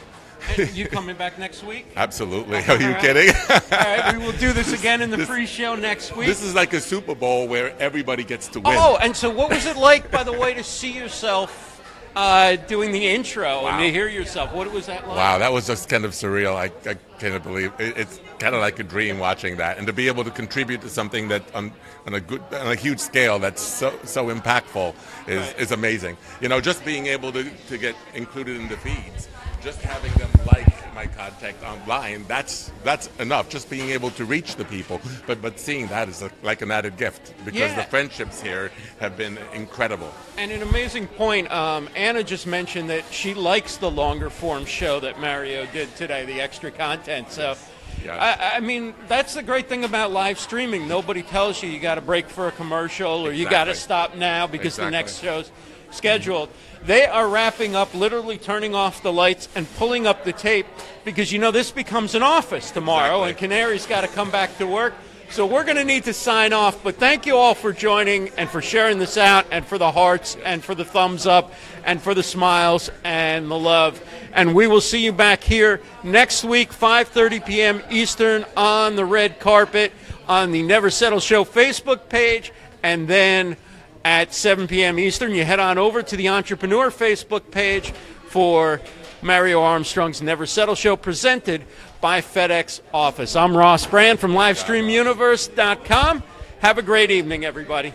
And 0.59 0.76
you 0.76 0.87
coming 0.87 1.16
back 1.16 1.38
next 1.38 1.64
week? 1.64 1.87
Absolutely. 1.96 2.59
Are 2.68 2.80
you 2.80 2.90
right. 2.92 3.00
kidding? 3.00 3.35
All 3.50 3.61
right, 3.70 4.16
we 4.16 4.24
will 4.24 4.32
do 4.38 4.52
this 4.52 4.72
again 4.72 5.02
in 5.02 5.11
the 5.11 5.16
This- 5.16 5.28
pre-show 5.28 5.74
next 5.74 6.16
week. 6.16 6.26
This 6.26 6.42
is 6.42 6.54
like 6.54 6.72
a 6.72 6.80
Super 6.80 7.14
Bowl 7.14 7.48
where 7.48 7.76
everybody 7.80 8.24
gets 8.24 8.48
to 8.48 8.61
win. 8.61 8.74
Oh, 8.76 8.98
and 9.02 9.16
so 9.16 9.30
what 9.30 9.50
was 9.50 9.66
it 9.66 9.76
like, 9.76 10.11
by 10.11 10.22
the 10.22 10.32
way, 10.32 10.54
to 10.54 10.64
see 10.64 10.92
yourself 10.92 11.82
uh, 12.14 12.56
doing 12.56 12.92
the 12.92 13.06
intro 13.06 13.66
and 13.66 13.80
to 13.82 13.90
hear 13.90 14.09
yourself? 14.09 14.52
What 14.52 14.70
was 14.72 14.87
that 14.87 15.06
like? 15.06 15.16
Wow, 15.16 15.38
that 15.38 15.52
was 15.52 15.66
just 15.66 15.88
kind 15.88 16.04
of 16.04 16.12
surreal. 16.12 16.54
I, 16.56 16.70
I 16.88 16.94
can't 17.18 17.42
believe 17.42 17.72
it, 17.78 17.96
it's 17.98 18.20
kind 18.38 18.55
of 18.55 18.61
like 18.61 18.79
a 18.79 18.83
dream 18.83 19.18
watching 19.18 19.57
that, 19.57 19.79
and 19.79 19.87
to 19.87 19.92
be 19.92 20.09
able 20.09 20.25
to 20.25 20.31
contribute 20.31 20.81
to 20.83 20.88
something 20.88 21.29
that 21.29 21.42
on, 21.55 21.72
on 22.07 22.14
a 22.14 22.20
good, 22.20 22.42
on 22.53 22.66
a 22.68 22.75
huge 22.75 22.99
scale 23.01 23.38
that's 23.38 23.62
so 23.62 23.92
so 24.05 24.27
impactful 24.27 24.94
is, 25.27 25.38
Right. 25.40 25.59
is 25.61 25.72
amazing. 25.72 26.16
You 26.40 26.49
know, 26.49 26.61
just 26.61 26.85
being 26.85 27.07
able 27.07 27.33
to, 27.33 27.44
to 27.68 27.79
get 27.79 27.94
included 28.14 28.57
in 28.61 28.68
the 28.68 28.77
feeds, 28.77 29.29
just 29.62 29.81
having 29.83 30.12
them 30.14 30.31
like 30.46 30.66
my 30.94 31.07
contact 31.07 31.62
online, 31.62 32.25
that's 32.27 32.70
that's 32.85 33.09
enough. 33.18 33.49
Just 33.49 33.68
being 33.68 33.90
able 33.90 34.11
to 34.12 34.25
reach 34.25 34.57
the 34.57 34.64
people, 34.64 35.01
but 35.27 35.40
but 35.42 35.59
seeing 35.59 35.87
that 35.88 36.09
is 36.09 36.22
a, 36.22 36.31
like 36.42 36.62
an 36.62 36.70
added 36.70 36.96
gift 36.96 37.35
because 37.44 37.61
Yeah. 37.61 37.75
the 37.77 37.83
friendships 37.85 38.40
here 38.40 38.70
have 39.01 39.16
been 39.16 39.38
incredible. 39.55 40.12
And 40.38 40.51
an 40.51 40.62
amazing 40.62 41.07
point. 41.09 41.51
Um, 41.51 41.88
Anna 41.96 42.22
just 42.22 42.46
mentioned 42.46 42.88
that 42.90 43.05
she 43.11 43.35
likes 43.35 43.77
the 43.77 43.90
longer 43.90 44.31
form 44.31 44.64
show 44.66 45.01
that 45.01 45.20
Mario 45.20 45.66
did 45.66 45.94
today, 45.96 46.25
the 46.25 46.40
extra 46.40 46.70
content. 46.70 47.31
So, 47.31 47.57
Yeah. 48.04 48.16
I, 48.52 48.56
I 48.56 48.61
mean, 48.61 48.94
that's 49.09 49.35
the 49.35 49.42
great 49.42 49.68
thing 49.68 49.85
about 49.85 50.12
live 50.12 50.38
streaming. 50.38 50.87
Nobody 50.87 51.22
tells 51.22 51.62
you 51.62 51.68
you 51.68 51.80
got 51.80 51.96
to 51.96 52.00
break 52.00 52.28
for 52.28 52.46
a 52.48 52.52
commercial 52.52 53.26
or 53.26 53.32
you 53.32 53.48
got 53.48 53.64
to 53.64 53.74
stop 53.74 54.14
now 54.16 54.46
because 54.46 54.76
the 54.76 54.90
next 54.90 55.20
show's 55.20 55.50
scheduled. 55.90 56.48
They 56.85 57.06
are 57.06 57.28
wrapping 57.28 57.74
up, 57.74 57.94
literally 57.94 58.38
turning 58.38 58.74
off 58.74 59.02
the 59.02 59.12
lights 59.12 59.48
and 59.56 59.66
pulling 59.76 60.06
up 60.06 60.24
the 60.24 60.32
tape 60.32 60.66
because 61.04 61.32
you 61.32 61.38
know 61.40 61.50
this 61.50 61.72
becomes 61.72 62.14
an 62.14 62.22
office 62.22 62.70
tomorrow, 62.70 63.24
Exactly. 63.24 63.28
and 63.30 63.38
Canary's 63.38 63.87
got 63.87 64.02
to 64.02 64.09
come 64.09 64.30
back 64.30 64.56
to 64.59 64.66
work. 64.66 64.94
So 65.30 65.44
we're 65.44 65.64
going 65.64 65.76
to 65.76 65.84
need 65.84 66.04
to 66.04 66.14
sign 66.14 66.52
off, 66.52 66.82
but 66.82 66.96
thank 66.96 67.26
you 67.26 67.36
all 67.36 67.54
for 67.54 67.72
joining 67.72 68.30
and 68.38 68.48
for 68.48 68.62
sharing 68.62 68.98
this 68.98 69.18
out 69.18 69.44
and 69.50 69.66
for 69.66 69.76
the 69.76 69.90
hearts 69.90 70.36
and 70.44 70.64
for 70.64 70.74
the 70.74 70.84
thumbs 70.84 71.26
up 71.26 71.52
and 71.84 72.00
for 72.00 72.14
the 72.14 72.22
smiles 72.22 72.90
and 73.04 73.50
the 73.50 73.58
love. 73.58 74.02
And 74.32 74.54
we 74.54 74.66
will 74.66 74.80
see 74.80 75.04
you 75.04 75.12
back 75.12 75.42
here 75.42 75.82
next 76.02 76.44
week 76.44 76.70
5:30 76.70 77.44
p.m. 77.44 77.82
Eastern 77.90 78.46
on 78.56 78.96
the 78.96 79.04
red 79.04 79.38
carpet 79.38 79.92
on 80.28 80.52
the 80.52 80.62
Never 80.62 80.90
Settle 80.90 81.20
Show 81.20 81.44
Facebook 81.44 82.08
page 82.08 82.52
and 82.82 83.06
then 83.06 83.56
at 84.04 84.32
7 84.32 84.68
p.m. 84.68 84.98
Eastern 84.98 85.32
you 85.32 85.44
head 85.44 85.60
on 85.60 85.76
over 85.76 86.02
to 86.02 86.16
the 86.16 86.28
Entrepreneur 86.28 86.90
Facebook 86.90 87.50
page 87.50 87.90
for 88.28 88.80
Mario 89.22 89.60
Armstrong's 89.60 90.22
Never 90.22 90.46
Settle 90.46 90.76
Show 90.76 90.96
presented 90.96 91.64
by 92.00 92.20
FedEx 92.20 92.80
Office. 92.92 93.37
I'm 93.37 93.56
Ross 93.56 93.87
Brand 93.87 94.18
from 94.18 94.32
LivestreamUniverse.com. 94.32 96.22
Have 96.61 96.78
a 96.78 96.82
great 96.82 97.11
evening, 97.11 97.44
everybody. 97.44 97.92